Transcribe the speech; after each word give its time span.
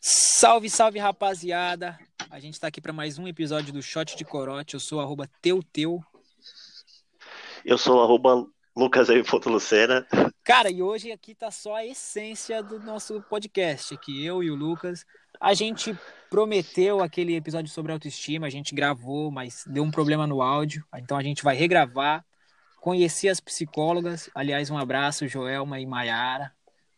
Salve, 0.00 0.68
salve 0.68 0.98
rapaziada! 0.98 1.98
A 2.30 2.40
gente 2.40 2.58
tá 2.58 2.66
aqui 2.66 2.80
para 2.80 2.92
mais 2.92 3.18
um 3.18 3.28
episódio 3.28 3.72
do 3.72 3.82
Shot 3.82 4.16
de 4.16 4.24
Corote. 4.24 4.74
Eu 4.74 4.80
sou 4.80 5.00
arroba 5.00 5.28
teuteu. 5.40 6.02
Eu 7.64 7.78
sou 7.78 8.02
arroba 8.02 8.46
Lucas 8.74 9.08
Lucena. 9.46 10.06
Cara, 10.42 10.70
e 10.70 10.82
hoje 10.82 11.12
aqui 11.12 11.34
tá 11.34 11.50
só 11.50 11.76
a 11.76 11.86
essência 11.86 12.62
do 12.62 12.80
nosso 12.80 13.22
podcast. 13.30 13.94
Aqui 13.94 14.24
eu 14.24 14.42
e 14.42 14.50
o 14.50 14.56
Lucas. 14.56 15.04
A 15.40 15.54
gente 15.54 15.96
prometeu 16.30 17.02
aquele 17.02 17.36
episódio 17.36 17.70
sobre 17.70 17.92
autoestima, 17.92 18.46
a 18.46 18.50
gente 18.50 18.74
gravou, 18.74 19.30
mas 19.30 19.64
deu 19.66 19.84
um 19.84 19.90
problema 19.90 20.26
no 20.26 20.42
áudio. 20.42 20.84
Então 20.96 21.16
a 21.16 21.22
gente 21.22 21.44
vai 21.44 21.54
regravar. 21.54 22.24
Conheci 22.82 23.28
as 23.28 23.38
psicólogas. 23.38 24.28
Aliás, 24.34 24.68
um 24.68 24.76
abraço, 24.76 25.28
Joelma 25.28 25.78
e 25.78 25.86
Maiara. 25.86 26.50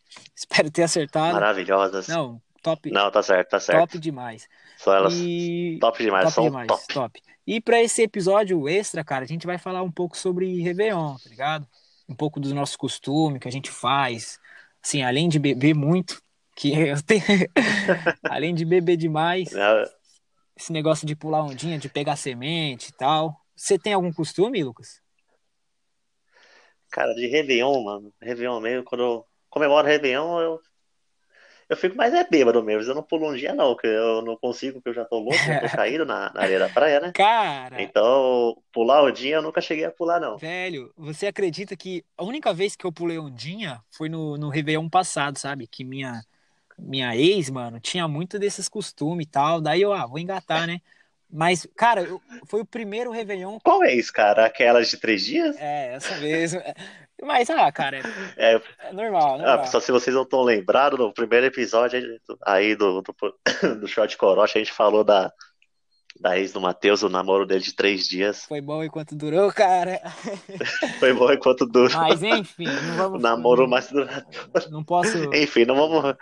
Espero 0.34 0.70
ter 0.70 0.84
acertado. 0.84 1.34
Maravilhosas. 1.34 2.09
Não, 2.09 2.41
top. 2.62 2.91
Não, 2.91 3.10
tá 3.10 3.23
certo, 3.23 3.51
tá 3.51 3.60
certo. 3.60 3.80
Top 3.80 3.98
demais. 3.98 4.48
Só 4.79 4.95
elas 4.97 5.12
E... 5.15 5.77
top 5.83 6.02
demais, 6.02 6.24
top 6.24 6.34
são 6.34 6.45
demais, 6.45 6.69
top. 6.69 6.87
top. 6.88 7.23
E 7.47 7.60
para 7.60 7.83
esse 7.83 8.01
episódio 8.01 8.66
extra, 8.66 9.05
cara, 9.05 9.24
a 9.24 9.29
gente 9.29 9.47
vai 9.47 9.59
falar 9.59 9.83
um 9.83 9.93
pouco 9.93 10.16
sobre 10.16 10.62
Réveillon, 10.62 11.16
tá 11.19 11.29
ligado? 11.29 11.69
Um 12.09 12.15
pouco 12.15 12.41
dos 12.41 12.52
nossos 12.52 12.77
costumes 12.77 13.38
que 13.38 13.46
a 13.48 13.52
gente 13.52 13.71
faz. 13.71 14.41
Assim, 14.82 15.02
além 15.02 15.29
de 15.29 15.38
beber 15.38 15.74
muito, 15.74 16.23
que 16.57 16.73
eu 16.80 17.02
tenho... 17.02 17.23
além 18.24 18.55
de 18.55 18.65
beber 18.65 18.96
demais, 18.96 19.52
Né? 19.52 19.85
esse 20.57 20.73
negócio 20.73 21.07
de 21.07 21.15
pular 21.15 21.43
ondinha, 21.45 21.79
de 21.79 21.91
pegar 21.91 22.16
semente 22.16 22.88
e 22.88 22.93
tal. 22.93 23.38
Você 23.55 23.79
tem 23.79 23.93
algum 23.93 24.10
costume, 24.15 24.65
Lucas? 24.65 25.03
Cara, 26.95 27.12
de 27.14 27.26
Réveillon, 27.26 27.82
mano. 27.82 28.14
Réveillon 28.23 28.60
mesmo, 28.60 28.84
quando 28.84 29.02
eu 29.02 29.26
comemoro 29.50 29.87
Réveillon, 29.87 30.40
eu, 30.40 30.60
eu 31.68 31.76
fico 31.76 31.96
mais 31.96 32.12
é 32.14 32.24
bêbado 32.28 32.62
mesmo. 32.62 32.90
Eu 32.90 32.95
não 32.95 33.02
pulo 33.02 33.30
um 33.30 33.34
dia, 33.34 33.54
não, 33.54 33.74
porque 33.74 33.86
eu 33.86 34.23
não 34.23 34.36
consigo, 34.36 34.74
porque 34.74 34.90
eu 34.90 34.95
já 34.95 35.04
tô 35.04 35.18
louco, 35.18 35.38
já 35.45 35.59
tô 35.59 35.68
caído 35.76 36.04
na, 36.04 36.32
na 36.32 36.42
areia 36.42 36.59
da 36.60 36.68
praia, 36.68 37.01
né? 37.01 37.12
Cara, 37.12 37.82
Então, 37.82 38.56
pular 38.73 39.02
o 39.02 39.10
dia 39.10 39.36
eu 39.36 39.42
nunca 39.42 39.60
cheguei 39.60 39.84
a 39.84 39.90
pular, 39.90 40.20
não. 40.20 40.38
velho, 40.38 40.92
você 40.96 41.26
acredita 41.26 41.76
que 41.76 42.04
a 42.16 42.24
única 42.24 42.52
vez 42.54 42.76
que 42.76 42.84
eu 42.84 42.92
pulei 42.92 43.18
ondinha 43.18 43.82
foi 43.90 44.08
no, 44.08 44.36
no 44.36 44.48
Réveillon 44.51 44.88
passado, 44.88 45.38
sabe? 45.38 45.66
Que 45.66 45.84
minha, 45.84 46.23
minha 46.79 47.16
ex, 47.16 47.51
mano, 47.51 47.80
tinha 47.80 48.06
muito 48.06 48.38
desses 48.38 48.68
costumes 48.68 49.26
e 49.26 49.30
tal. 49.30 49.60
Daí 49.60 49.82
eu, 49.82 49.92
ah, 49.92 50.06
vou 50.06 50.18
engatar, 50.18 50.66
né? 50.66 50.80
Mas, 51.37 51.66
cara, 51.77 52.02
eu- 52.02 52.23
foi 52.46 52.60
o 52.60 52.65
primeiro 52.65 53.10
Réveillon. 53.10 53.59
Qual 53.65 53.82
é 53.82 53.93
isso, 53.93 54.13
cara? 54.13 54.46
Aquelas 54.46 54.88
de 54.88 54.96
três 54.99 55.24
dias? 55.24 55.57
É, 55.59 55.95
essa 55.95 56.15
mesmo. 56.18 56.63
Mas, 57.23 57.51
ah, 57.51 57.71
cara, 57.73 58.01
É, 58.37 58.54
é 58.88 58.93
normal, 58.93 59.35
ah, 59.35 59.38
normal. 59.38 59.66
só 59.66 59.80
se 59.80 59.91
vocês 59.91 60.15
não 60.15 60.23
estão 60.23 60.43
lembrados, 60.43 60.99
no 60.99 61.13
primeiro 61.13 61.46
episódio 61.46 62.01
aí 62.46 62.76
do, 62.76 63.02
do, 63.02 63.15
do 63.80 63.88
Short 63.88 64.16
Corote, 64.16 64.59
a 64.59 64.60
gente 64.60 64.72
falou 64.72 65.03
da, 65.03 65.32
da 66.21 66.38
ex 66.38 66.53
do 66.53 66.60
Matheus, 66.60 67.03
o 67.03 67.09
namoro 67.09 67.47
dele 67.47 67.60
de 67.65 67.75
três 67.75 68.06
dias. 68.06 68.44
Foi 68.44 68.60
bom 68.60 68.84
enquanto 68.84 69.16
durou, 69.16 69.50
cara. 69.53 70.00
Foi 71.00 71.12
bom 71.12 71.32
enquanto 71.32 71.66
dura. 71.66 71.97
Mas, 71.98 72.22
enfim, 72.22 72.66
não 72.66 72.94
O 72.94 72.97
vamos. 72.97 73.22
namoro 73.22 73.66
mais 73.69 73.88
duradouro. 73.91 74.26
Não 74.71 74.84
posso. 74.84 75.16
Enfim, 75.34 75.65
não 75.65 75.75
vamos 75.76 76.15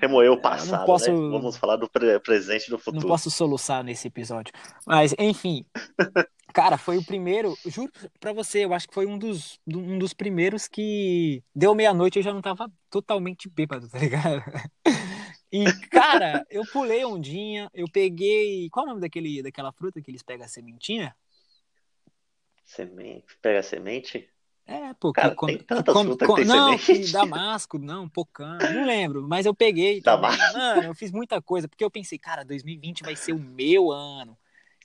remoer 0.00 0.30
o 0.32 0.40
passado, 0.40 0.86
posso- 0.86 1.10
né? 1.10 1.16
Vamos 1.30 1.56
falar 1.56 1.76
do 1.76 1.88
pre- 1.88 2.18
presente 2.20 2.64
e 2.66 2.70
do 2.70 2.72
Não 2.72 2.78
futuro. 2.78 3.06
posso 3.08 3.30
soluçar 3.30 3.84
nesse 3.84 4.08
episódio. 4.08 4.52
Mas, 4.86 5.14
enfim. 5.18 5.64
Cara, 6.54 6.78
foi 6.78 6.96
o 6.96 7.04
primeiro. 7.04 7.54
Juro 7.66 7.92
pra 8.18 8.32
você, 8.32 8.64
eu 8.64 8.72
acho 8.72 8.88
que 8.88 8.94
foi 8.94 9.04
um 9.06 9.18
dos, 9.18 9.60
um 9.68 9.98
dos 9.98 10.14
primeiros 10.14 10.66
que 10.66 11.42
deu 11.54 11.74
meia-noite 11.74 12.18
e 12.18 12.20
eu 12.20 12.24
já 12.24 12.32
não 12.32 12.40
tava 12.40 12.72
totalmente 12.90 13.48
bêbado, 13.48 13.88
tá 13.88 13.98
ligado? 13.98 14.42
E, 15.50 15.64
cara, 15.90 16.44
eu 16.50 16.62
pulei 16.70 17.02
ondinha, 17.06 17.70
eu 17.72 17.86
peguei. 17.90 18.68
Qual 18.68 18.84
é 18.84 18.86
o 18.86 18.90
nome 18.90 19.00
daquele, 19.00 19.42
daquela 19.42 19.72
fruta 19.72 19.98
que 20.02 20.10
eles 20.10 20.22
pegam 20.22 20.44
a 20.44 20.48
sementinha? 20.48 21.16
Semente, 22.66 23.34
pega 23.40 23.60
a 23.60 23.62
semente? 23.62 24.28
É, 24.68 24.92
pô, 24.94 25.14
Cara, 25.14 25.34
que 25.34 25.34
come- 25.34 25.58
tem 25.58 25.64
tantas 25.64 26.00
come- 26.00 26.02
frutas 26.02 26.28
que 26.28 26.34
come- 26.34 26.42
tem 26.42 26.44
não, 26.44 26.78
semente. 26.78 26.92
que 26.92 27.06
damasco, 27.08 27.78
não, 27.78 28.06
pocã, 28.08 28.68
não 28.68 28.84
lembro, 28.84 29.26
mas 29.26 29.46
eu 29.46 29.54
peguei. 29.54 30.04
Damasco. 30.04 30.52
Mano, 30.52 30.88
eu 30.88 30.94
fiz 30.94 31.10
muita 31.10 31.40
coisa, 31.40 31.66
porque 31.68 31.82
eu 31.84 31.90
pensei, 31.90 32.18
cara, 32.18 32.44
2020 32.44 33.02
vai 33.02 33.16
ser 33.16 33.32
o 33.32 33.38
meu 33.38 33.90
ano. 33.90 34.38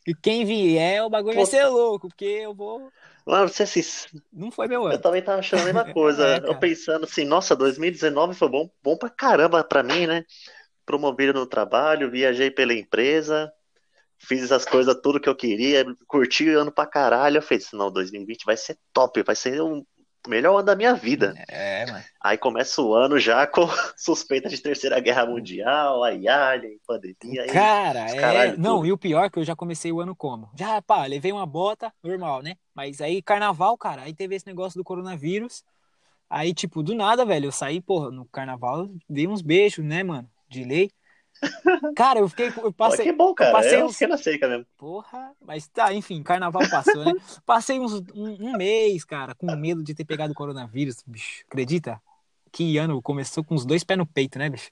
E 0.08 0.16
quem 0.16 0.46
vier, 0.46 1.04
o 1.04 1.10
bagulho 1.10 1.36
vai 1.36 1.46
Pô. 1.46 1.48
ser 1.48 1.66
louco, 1.68 2.10
porque 2.10 2.26
eu 2.26 2.56
vou. 2.56 2.94
Mano, 3.26 3.48
você 3.50 3.66
se... 3.66 3.82
Não 4.32 4.52
foi 4.52 4.68
meu 4.68 4.86
eu 4.90 5.00
ano. 5.00 5.02
também 5.02 5.24
tava 5.24 5.40
achando 5.40 5.62
a 5.64 5.66
mesma 5.66 5.86
coisa. 5.86 6.28
É, 6.28 6.42
eu 6.48 6.56
pensando 6.56 7.06
assim, 7.06 7.26
nossa, 7.26 7.56
2019 7.56 8.36
foi 8.36 8.50
bom, 8.50 8.70
bom 8.84 8.98
pra 8.98 9.10
caramba 9.10 9.64
pra 9.64 9.84
mim, 9.84 10.08
né? 10.08 10.26
Promovido 10.86 11.34
no 11.34 11.48
trabalho, 11.48 12.12
viajei 12.12 12.52
pela 12.52 12.74
empresa, 12.74 13.54
fiz 14.20 14.52
as 14.52 14.66
coisas 14.66 14.96
tudo 15.02 15.20
que 15.20 15.30
eu 15.30 15.36
queria, 15.36 15.86
curti 16.08 16.50
o 16.50 16.60
ano 16.60 16.72
pra 16.72 16.86
caralho. 16.86 17.38
Eu 17.38 17.42
falei, 17.42 17.58
assim, 17.64 17.78
não, 17.78 17.92
2020 17.92 18.46
vai 18.46 18.58
ser 18.58 18.78
top, 18.94 19.22
vai 19.24 19.36
ser 19.36 19.62
o 19.62 19.86
melhor 20.28 20.56
ano 20.56 20.64
da 20.64 20.76
minha 20.76 20.94
vida. 20.94 21.34
É, 21.50 21.86
mano. 21.86 22.04
Aí 22.22 22.38
começa 22.38 22.82
o 22.82 22.94
ano 22.94 23.20
já 23.20 23.46
com 23.48 23.68
suspeita 23.98 24.48
de 24.50 24.58
terceira 24.62 25.00
guerra 25.00 25.26
mundial, 25.26 26.04
aí 26.04 26.28
alien, 26.28 26.80
pandemia, 26.88 27.44
aí 27.44 27.50
Cara, 27.52 28.06
os 28.06 28.14
é. 28.14 28.20
caralho 28.20 28.58
Não, 28.58 28.78
tudo. 28.78 28.88
e 28.88 28.92
o 28.92 28.98
pior 28.98 29.26
é 29.26 29.30
que 29.30 29.40
eu 29.40 29.44
já 29.44 29.56
comecei 29.56 29.92
o 29.92 30.00
ano 30.00 30.16
como? 30.16 30.50
Já, 30.58 30.82
pá, 30.82 31.06
levei 31.06 31.32
uma 31.32 31.46
bota, 31.46 31.94
normal, 32.02 32.42
né? 32.42 32.56
Mas 32.74 33.02
aí, 33.02 33.22
carnaval, 33.22 33.78
cara, 33.78 34.04
aí 34.04 34.14
teve 34.14 34.36
esse 34.36 34.48
negócio 34.48 34.78
do 34.78 34.84
coronavírus. 34.84 35.64
Aí, 36.30 36.54
tipo, 36.54 36.82
do 36.82 36.96
nada, 36.96 37.26
velho, 37.26 37.48
eu 37.48 37.52
saí, 37.52 37.80
porra, 37.80 38.10
no 38.10 38.26
carnaval, 38.26 38.90
dei 39.08 39.28
uns 39.28 39.42
beijos, 39.42 39.86
né, 39.86 40.02
mano? 40.04 40.28
De 40.50 40.64
lei. 40.64 40.90
Cara, 41.96 42.20
eu 42.20 42.28
fiquei. 42.30 42.48
Eu 42.48 42.54
Pô, 42.54 42.72
passei. 42.74 43.06
que 43.06 43.12
bom, 43.12 43.34
cara. 43.34 43.52
passei 43.52 43.78
É 43.80 43.86
uns- 43.86 43.98
que 43.98 44.08
na 44.08 44.18
seca 44.18 44.48
mesmo. 44.48 44.66
Porra, 44.78 45.32
mas 45.46 45.68
tá, 45.68 45.94
enfim, 45.94 46.22
carnaval 46.24 46.62
passou, 46.70 47.06
né? 47.06 47.14
Passei 47.46 47.80
uns, 47.80 47.94
um, 48.14 48.50
um 48.50 48.58
mês, 48.58 49.06
cara, 49.06 49.34
com 49.36 49.56
medo 49.56 49.84
de 49.84 49.94
ter 49.96 50.04
pegado 50.06 50.34
o 50.34 50.36
coronavírus, 50.36 51.04
bicho. 51.06 51.44
Acredita? 51.48 52.02
Que 52.52 52.78
ano 52.78 53.02
começou 53.02 53.44
com 53.44 53.56
os 53.56 53.66
dois 53.66 53.84
pés 53.84 53.98
no 53.98 54.06
peito, 54.06 54.38
né, 54.38 54.50
bicho? 54.50 54.70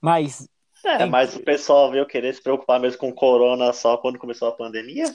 Mas, 0.00 0.48
É, 0.84 0.98
Tem- 0.98 1.10
mas 1.10 1.34
o 1.34 1.40
pessoal 1.40 1.90
veio 1.90 2.06
querer 2.06 2.34
se 2.34 2.42
preocupar 2.42 2.78
mesmo 2.78 2.98
com 2.98 3.12
corona 3.12 3.72
só 3.72 3.96
quando 3.96 4.18
começou 4.18 4.48
a 4.48 4.52
pandemia, 4.52 5.06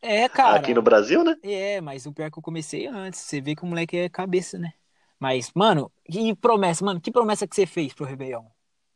é, 0.00 0.28
cara. 0.28 0.58
aqui 0.58 0.72
no 0.74 0.82
Brasil, 0.82 1.24
né? 1.24 1.36
É, 1.42 1.80
mas 1.80 2.06
o 2.06 2.12
pior 2.12 2.26
é 2.26 2.30
que 2.30 2.38
eu 2.38 2.42
comecei 2.42 2.86
antes. 2.86 3.20
Você 3.20 3.40
vê 3.40 3.54
que 3.54 3.62
o 3.62 3.66
moleque 3.66 3.96
é 3.96 4.08
cabeça, 4.08 4.58
né? 4.58 4.72
Mas, 5.18 5.50
mano, 5.54 5.92
que 6.10 6.34
promessa, 6.36 6.84
mano, 6.84 7.00
que 7.00 7.10
promessa 7.10 7.46
que 7.46 7.54
você 7.54 7.66
fez 7.66 7.92
pro 7.92 8.06
Réveillon? 8.06 8.44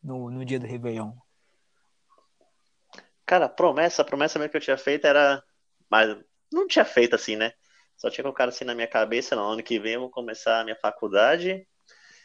No, 0.04 0.30
no 0.30 0.44
dia 0.44 0.60
do 0.60 0.66
Réveillon? 0.66 1.12
Cara, 3.26 3.46
a 3.46 3.48
promessa, 3.48 4.02
a 4.02 4.04
promessa 4.04 4.38
mesmo 4.38 4.50
que 4.50 4.58
eu 4.58 4.60
tinha 4.60 4.76
feito 4.76 5.06
era. 5.06 5.42
Mas 5.90 6.14
não 6.52 6.66
tinha 6.68 6.84
feito 6.84 7.14
assim, 7.14 7.36
né? 7.36 7.52
Só 7.96 8.10
tinha 8.10 8.22
colocado 8.22 8.50
assim 8.50 8.64
na 8.64 8.74
minha 8.74 8.86
cabeça, 8.86 9.34
não, 9.34 9.52
ano 9.52 9.62
que 9.62 9.78
vem 9.78 9.94
eu 9.94 10.00
vou 10.00 10.10
começar 10.10 10.60
a 10.60 10.64
minha 10.64 10.76
faculdade 10.76 11.66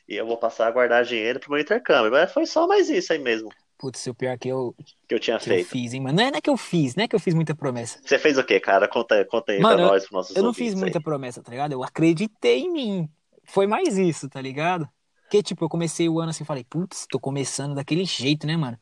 e 0.07 0.16
eu 0.16 0.25
vou 0.25 0.38
passar 0.38 0.67
a 0.67 0.72
guardar 0.72 1.06
dinheiro 1.06 1.40
pro 1.40 1.51
meu 1.51 1.59
intercâmbio. 1.59 2.12
Mas 2.12 2.31
foi 2.34 2.45
só 2.45 2.67
mais 2.67 2.90
isso 2.90 3.13
aí 3.13 3.19
mesmo 3.19 3.50
Putz, 3.79 4.06
o 4.07 4.13
pior 4.13 4.38
que 4.38 4.50
eu, 4.50 4.75
que 5.07 5.16
eu 5.16 5.19
tinha 5.19 5.38
que 5.38 5.50
eu 5.50 5.53
feito. 5.56 5.69
fiz, 5.69 5.94
hein, 5.94 6.01
mano? 6.01 6.17
Não 6.17 6.23
é, 6.25 6.31
não 6.31 6.38
é 6.38 6.41
que 6.41 6.50
eu 6.50 6.57
fiz, 6.57 6.96
não 6.96 7.06
é 7.06 7.07
que 7.07 7.16
eu 7.16 7.19
fiz 7.19 7.34
muita 7.34 7.56
promessa. 7.56 7.97
Você 8.03 8.19
fez 8.19 8.38
o 8.38 8.44
quê, 8.44 8.59
cara? 8.59 8.90
Conta, 8.90 9.23
conta 9.23 9.53
aí 9.53 9.61
Mano, 9.61 9.78
pra 9.78 9.85
nós, 9.88 10.03
pros 10.03 10.11
nossos 10.11 10.35
Eu 10.35 10.44
não 10.44 10.53
fiz 10.53 10.73
aí. 10.73 10.79
muita 10.79 11.00
promessa, 11.00 11.41
tá 11.41 11.50
ligado? 11.50 11.72
Eu 11.72 11.81
acreditei 11.81 12.59
em 12.59 12.73
mim. 12.73 13.09
Foi 13.46 13.66
mais 13.66 13.97
isso, 13.97 14.28
tá 14.28 14.41
ligado? 14.41 14.85
Porque, 15.29 15.44
tipo, 15.44 15.63
eu 15.63 15.69
comecei 15.69 16.09
o 16.09 16.19
ano 16.19 16.31
assim, 16.31 16.44
falei, 16.44 16.63
putz, 16.63 17.06
tô 17.07 17.19
começando 17.19 17.75
daquele 17.75 18.03
jeito, 18.03 18.47
né, 18.47 18.57
mano? 18.57 18.79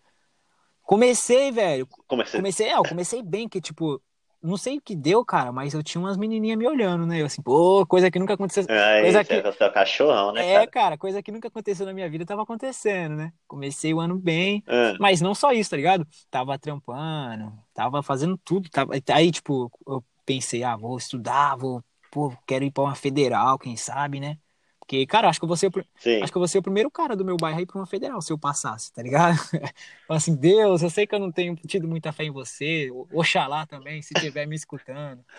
Comecei, 0.83 1.51
velho. 1.51 1.87
Comecei. 2.07 2.39
Comecei, 2.39 2.67
é, 2.69 2.73
eu 2.77 2.83
comecei 2.85 3.21
bem, 3.21 3.49
que, 3.49 3.59
tipo, 3.59 4.01
não 4.41 4.57
sei 4.57 4.77
o 4.77 4.81
que 4.81 4.95
deu, 4.95 5.25
cara, 5.25 5.51
mas 5.51 5.73
eu 5.73 5.83
tinha 5.83 6.01
umas 6.01 6.17
menininhas 6.17 6.57
me 6.57 6.67
olhando, 6.67 7.05
né? 7.05 7.21
Eu 7.21 7.25
assim, 7.25 7.41
pô, 7.41 7.85
coisa 7.85 8.09
que 8.09 8.19
nunca 8.19 8.35
aconteceu. 8.35 8.65
Aí, 8.69 9.01
Coisa 9.03 9.25
você 9.25 9.41
que- 9.41 9.47
é 9.63 9.67
o 9.67 9.73
cachorrão, 9.73 10.31
né, 10.33 10.43
É, 10.43 10.53
cara? 10.53 10.67
cara, 10.67 10.97
coisa 10.97 11.21
que 11.23 11.31
nunca 11.31 11.47
aconteceu 11.47 11.85
na 11.85 11.93
minha 11.93 12.09
vida 12.09 12.25
tava 12.25 12.43
acontecendo, 12.43 13.15
né? 13.15 13.33
Comecei 13.47 13.93
o 13.93 13.99
ano 13.99 14.17
bem, 14.19 14.63
Ah, 14.67 14.93
mas 14.99 15.19
não 15.19 15.33
só 15.33 15.51
isso, 15.51 15.71
tá 15.71 15.75
ligado? 15.77 16.07
Tava 16.29 16.57
trampando, 16.59 17.51
tava 17.73 18.03
fazendo 18.03 18.37
tudo. 18.37 18.69
Tava... 18.69 18.93
Aí, 19.13 19.31
tipo, 19.31 19.71
eu 19.87 20.05
pensei, 20.25 20.63
ah, 20.63 20.75
vou 20.77 20.97
estudar, 20.97 21.55
vou, 21.57 21.83
pô, 22.11 22.31
quero 22.45 22.63
ir 22.65 22.71
pra 22.71 22.83
uma 22.83 22.95
federal, 22.95 23.57
quem 23.57 23.75
sabe, 23.75 24.19
né? 24.19 24.37
Porque, 24.87 25.05
cara, 25.05 25.29
acho 25.29 25.39
que 25.39 25.43
eu 25.45 25.49
vou 25.49 25.57
ser 25.57 25.67
o, 25.67 25.71
pri- 25.71 25.85
sim. 25.99 26.21
acho 26.21 26.31
que 26.31 26.39
vou 26.39 26.47
ser 26.47 26.59
o 26.59 26.63
primeiro 26.63 26.89
cara 26.89 27.15
do 27.15 27.25
meu 27.25 27.37
bairro 27.37 27.59
a 27.59 27.61
ir 27.61 27.65
pra 27.67 27.77
uma 27.77 27.85
federal, 27.85 28.21
se 28.21 28.31
eu 28.31 28.39
passasse, 28.39 28.93
tá 28.93 29.03
ligado? 29.03 29.35
Assim, 30.09 30.33
Deus, 30.35 30.81
eu 30.81 30.89
sei 30.89 31.05
que 31.05 31.13
eu 31.13 31.19
não 31.19 31.31
tenho 31.31 31.55
tido 31.57 31.87
muita 31.89 32.13
fé 32.13 32.23
em 32.23 32.31
você, 32.31 32.89
Oxalá 33.11 33.65
também, 33.67 34.01
se 34.01 34.13
estiver 34.13 34.45
me 34.47 34.55
escutando. 34.55 35.23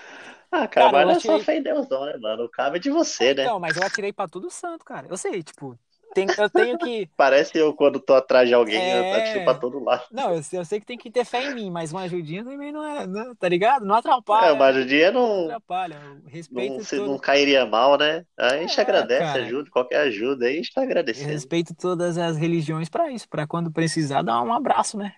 Ah, 0.50 0.66
cara, 0.66 0.90
Cara, 0.90 0.92
mas 0.92 1.06
não 1.06 1.12
é 1.16 1.18
atirei- 1.18 1.20
só 1.20 1.38
fé 1.38 1.58
em 1.58 1.62
Deus, 1.62 1.88
não, 1.90 2.06
né, 2.06 2.16
mano? 2.16 2.44
O 2.44 2.48
cabe 2.48 2.78
de 2.80 2.90
você, 2.90 3.34
né? 3.34 3.50
Então, 3.50 3.58
mas 3.58 3.76
eu 3.76 3.82
atirei 3.84 4.12
pra 4.12 4.28
todo 4.28 4.50
santo, 4.50 4.84
cara. 4.84 5.06
Eu 5.08 5.16
sei, 5.16 5.42
tipo, 5.42 5.78
tem, 6.14 6.26
eu 6.38 6.50
tenho 6.50 6.78
que. 6.78 7.08
Parece 7.16 7.56
eu 7.58 7.72
quando 7.74 8.00
tô 8.00 8.14
atrás 8.14 8.48
de 8.48 8.54
alguém, 8.54 8.76
eu 8.76 9.04
É. 9.04 9.20
atiro 9.22 9.44
pra 9.44 9.54
todo 9.54 9.82
lado. 9.82 10.04
Não, 10.10 10.34
eu, 10.34 10.42
sei- 10.42 10.58
eu 10.58 10.64
sei 10.64 10.80
que 10.80 10.86
tem 10.86 10.98
que 10.98 11.10
ter 11.10 11.24
fé 11.24 11.44
em 11.50 11.54
mim, 11.54 11.70
mas 11.70 11.92
uma 11.92 12.02
ajudinha 12.02 12.44
também 12.44 12.72
não 12.72 12.84
é, 12.84 13.06
não- 13.06 13.34
tá 13.34 13.48
ligado? 13.48 13.84
Não 13.84 13.94
É, 13.96 13.98
atrapalha. 13.98 14.52
uma 14.54 14.66
ajudinha 14.66 15.10
Não 15.12 15.18
não, 15.28 15.44
atrapalha. 15.46 15.96
Eu 16.24 16.30
respeito 16.30 16.74
não, 16.74 16.80
se- 16.84 16.96
todo- 16.96 17.10
não 17.10 17.18
cairia 17.18 17.64
mal, 17.66 17.96
né? 17.98 18.24
Aí 18.38 18.58
a 18.58 18.60
gente 18.62 18.78
É, 18.78 18.82
agradece, 18.82 19.24
cara. 19.32 19.44
ajuda, 19.44 19.70
qualquer 19.70 20.00
ajuda 20.00 20.46
aí 20.46 20.54
a 20.54 20.56
gente 20.56 20.72
tá 20.72 20.80
Eu 20.80 20.84
agradecendo. 20.86 21.28
respeito 21.30 21.74
todas 21.74 22.16
as 22.18 22.36
religiões 22.36 22.88
pra 22.88 23.10
isso, 23.10 23.28
pra 23.28 23.46
quando 23.46 23.70
precisar 23.70 24.22
dar 24.22 24.42
um 24.42 24.52
abraço, 24.52 24.96
né? 24.96 25.12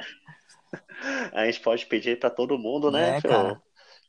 A 1.32 1.46
gente 1.46 1.60
pode 1.60 1.86
pedir 1.86 2.18
pra 2.18 2.30
todo 2.30 2.58
mundo, 2.58 2.90
né? 2.90 3.18
É. 3.24 3.56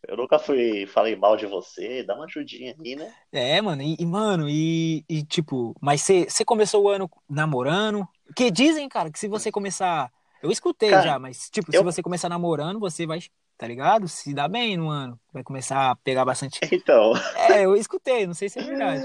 Eu 0.07 0.18
nunca 0.18 0.39
fui, 0.39 0.86
falei 0.88 1.15
mal 1.15 1.38
de 1.38 1.45
você, 1.45 2.03
dá 2.03 2.15
uma 2.15 2.25
ajudinha 2.25 2.75
aí, 2.83 2.95
né? 2.95 3.13
É, 3.31 3.62
mano, 3.62 3.81
e, 3.81 4.06
mano, 4.06 4.50
e, 4.50 5.06
e, 5.07 5.24
tipo, 5.24 5.75
mas 5.81 6.01
você 6.01 6.44
começou 6.44 6.83
o 6.83 6.89
ano 6.89 7.09
namorando? 7.30 8.07
Que 8.36 8.50
dizem, 8.51 8.89
cara, 8.89 9.12
que 9.12 9.19
se 9.19 9.27
você 9.27 9.51
começar. 9.51 10.12
Eu 10.42 10.51
escutei 10.51 10.89
Cara, 10.89 11.01
já, 11.03 11.19
mas, 11.19 11.50
tipo, 11.50 11.71
se 11.71 11.77
eu- 11.77 11.83
você 11.83 12.01
começar 12.01 12.27
namorando, 12.27 12.80
você 12.80 13.06
vai, 13.06 13.19
tá 13.57 13.68
ligado? 13.68 14.07
Se 14.07 14.33
dá 14.33 14.48
bem 14.48 14.75
no 14.75 14.89
ano. 14.89 15.19
Vai 15.31 15.44
começar 15.44 15.92
a 15.92 15.95
pegar 15.98 16.25
bastante. 16.25 16.59
Então, 16.71 17.13
É, 17.36 17.63
eu 17.65 17.75
escutei, 17.75 18.25
não 18.25 18.33
sei 18.33 18.50
se 18.50 18.59
é 18.59 18.63
verdade. 18.63 19.04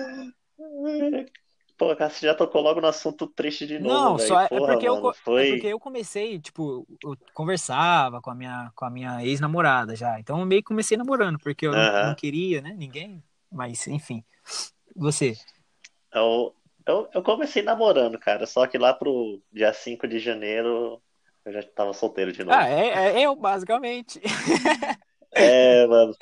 pô, 1.77 1.95
cara, 1.95 2.11
você 2.11 2.27
já 2.27 2.35
tocou 2.35 2.63
logo 2.63 2.81
no 2.81 2.87
assunto 2.89 3.27
triste 3.27 3.67
de 3.67 3.79
novo, 3.79 3.95
Não, 3.95 4.17
velho. 4.17 4.29
só 4.29 4.41
é 4.41 4.49
Porra, 4.49 4.73
porque 4.73 4.89
eu, 4.89 4.95
mano, 4.97 5.11
é 5.11 5.15
foi. 5.15 5.51
porque 5.53 5.67
eu 5.67 5.79
comecei, 5.81 6.39
tipo, 6.39 6.87
eu 7.03 7.17
conversava 7.35 8.21
com 8.21 8.31
a 8.31 8.35
minha, 8.35 8.73
com 8.75 8.85
a 8.85 8.91
minha 8.91 9.25
ex-namorada 9.25 9.95
já. 9.95 10.19
Então 10.19 10.41
eu 10.41 10.47
meio 10.47 10.63
que 10.63 10.69
comecei 10.69 10.97
namorando, 10.97 11.39
porque 11.39 11.67
eu 11.67 11.73
não, 11.73 12.07
não 12.09 12.15
queria, 12.15 12.61
né? 12.61 12.75
Ninguém. 12.77 13.23
Mas, 13.51 13.87
enfim. 13.87 14.25
Você. 14.95 15.37
Eu, 16.13 16.55
eu, 16.87 17.09
eu 17.13 17.23
comecei 17.23 17.63
namorando, 17.63 18.19
cara, 18.19 18.47
só 18.47 18.67
que 18.67 18.79
lá 18.79 18.95
pro 18.95 19.41
dia 19.53 19.73
5 19.73 20.09
de 20.09 20.19
janeiro 20.19 21.01
eu 21.45 21.53
já 21.53 21.63
tava 21.63 21.93
solteiro 21.93 22.33
de 22.33 22.43
novo. 22.43 22.57
Ah, 22.57 22.69
é, 22.69 23.21
é 23.21 23.21
eu, 23.23 23.37
basicamente. 23.37 24.21
É, 25.39 25.87
mano, 25.87 26.15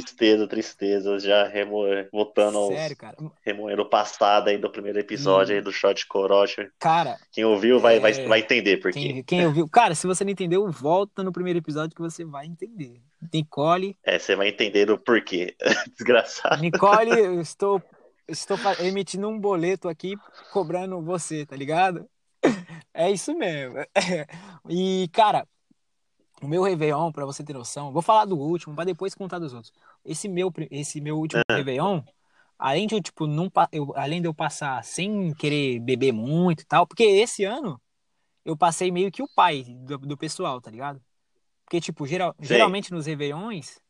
tristeza, 0.00 0.46
tristeza, 0.48 1.18
já 1.18 1.46
remo... 1.46 1.82
voltando 2.10 2.68
Sério, 2.68 2.96
cara. 2.96 3.16
remoendo 3.44 3.82
o 3.82 3.88
passado 3.88 4.48
aí 4.48 4.56
do 4.58 4.70
primeiro 4.70 4.98
episódio 4.98 5.54
Hum. 5.54 5.58
aí 5.58 5.62
do 5.62 5.72
Shot 5.72 6.06
Corote. 6.06 6.70
Cara, 6.78 7.16
Quem 7.30 7.44
ouviu 7.44 7.78
vai, 7.78 8.00
vai, 8.00 8.12
É. 8.12 8.26
vai 8.26 8.38
entender 8.40 8.78
por 8.78 8.92
quê. 8.92 8.98
quem, 9.00 9.22
quem 9.22 9.46
ouviu. 9.46 9.68
Cara, 9.68 9.94
se 9.94 10.06
você 10.06 10.24
não 10.24 10.30
entendeu, 10.32 10.70
volta 10.70 11.22
no 11.22 11.32
primeiro 11.32 11.58
episódio 11.58 11.94
que 11.94 12.02
você 12.02 12.24
vai 12.24 12.46
entender. 12.46 13.00
Nicole, 13.32 13.96
É, 14.04 14.18
você 14.18 14.34
vai 14.34 14.48
entender 14.48 14.90
o 14.90 14.98
porquê. 14.98 15.54
Desgraçado. 15.96 16.60
Nicole, 16.60 17.10
eu 17.10 17.40
estou, 17.40 17.80
estou 18.26 18.58
emitindo 18.80 19.28
um 19.28 19.38
boleto 19.38 19.88
aqui 19.88 20.16
cobrando 20.52 21.00
você, 21.02 21.44
tá 21.46 21.54
ligado? 21.56 22.08
É 22.94 23.10
isso 23.10 23.34
mesmo. 23.34 23.76
E, 24.68 25.08
cara, 25.12 25.46
o 26.42 26.48
meu 26.48 26.62
Réveillon, 26.62 27.12
pra 27.12 27.24
você 27.24 27.44
ter 27.44 27.52
noção, 27.52 27.92
vou 27.92 28.02
falar 28.02 28.24
do 28.24 28.36
último, 28.36 28.74
pra 28.74 28.84
depois 28.84 29.14
contar 29.14 29.38
dos 29.38 29.52
outros. 29.52 29.72
Esse 30.04 30.28
meu, 30.28 30.52
esse 30.70 31.00
meu 31.00 31.18
último 31.18 31.42
Réveillon, 31.48 32.02
além 32.58 32.86
de 32.86 32.94
eu, 32.94 33.02
tipo, 33.02 33.26
não, 33.26 33.50
eu, 33.70 33.92
além 33.96 34.20
de 34.20 34.28
eu 34.28 34.34
passar 34.34 34.82
sem 34.84 35.32
querer 35.34 35.78
beber 35.80 36.12
muito 36.12 36.62
e 36.62 36.66
tal, 36.66 36.86
porque 36.86 37.04
esse 37.04 37.44
ano 37.44 37.80
eu 38.44 38.56
passei 38.56 38.90
meio 38.90 39.10
que 39.10 39.22
o 39.22 39.28
pai 39.28 39.64
do, 39.64 39.98
do 39.98 40.16
pessoal, 40.16 40.60
tá 40.60 40.70
ligado? 40.70 41.00
Porque, 41.64 41.80
tipo, 41.80 42.06
geral, 42.06 42.34
Sei. 42.38 42.48
geralmente 42.48 42.92
nos 42.92 43.06
Réveillões 43.06 43.80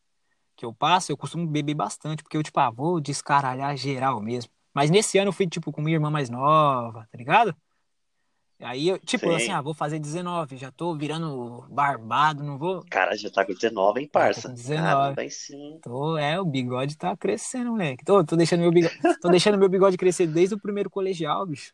que 0.54 0.64
eu 0.64 0.72
passo, 0.72 1.10
eu 1.10 1.16
costumo 1.16 1.46
beber 1.46 1.75
bastante, 1.75 2.22
porque 2.22 2.37
eu, 2.37 2.43
tipo, 2.43 2.60
ah, 2.60 2.70
vou 2.70 3.00
descaralhar 3.00 3.76
geral 3.76 4.20
mesmo. 4.20 4.50
Mas 4.75 4.90
nesse 4.90 5.19
ano 5.19 5.28
eu 5.28 5.32
fui, 5.32 5.46
tipo, 5.46 5.72
com 5.72 5.82
minha 5.82 5.96
irmã 5.96 6.10
mais 6.10 6.31
nova, 6.31 7.06
tá 7.10 7.19
ligado? 7.19 7.56
Aí 8.62 8.88
eu, 8.88 8.99
tipo, 8.99 9.29
Sim. 9.29 9.35
assim, 9.35 9.50
ah, 9.50 9.61
vou 9.61 9.75
fazer 9.75 9.99
19, 9.99 10.56
já 10.56 10.70
tô 10.70 10.94
virando 10.94 11.64
barbado, 11.69 12.44
não 12.44 12.56
vou. 12.59 12.85
Cara, 12.88 13.17
já 13.17 13.29
tá 13.29 13.44
com 13.44 13.53
19, 13.53 14.00
hein, 14.00 14.09
parça? 14.09 14.43
Tá 14.43 14.49
com 14.49 14.55
19. 14.55 14.82
Caramba, 14.82 15.20
aí 15.20 15.31
sim. 15.31 15.79
Tô, 15.82 16.17
é, 16.17 16.41
o 16.41 16.44
bigode 16.44 16.97
tá 16.97 17.17
crescendo, 17.17 17.73
moleque. 17.73 18.05
Tô, 18.05 18.25
tô 18.25 18.37
deixando 18.37 18.61
meu 18.61 18.70
bigode, 18.70 18.94
tô 19.20 19.29
deixando 19.29 19.59
meu 19.59 19.69
bigode 19.69 19.97
crescer 19.97 20.26
desde 20.26 20.55
o 20.55 20.61
primeiro 20.61 20.88
colegial, 20.88 21.44
bicho. 21.44 21.73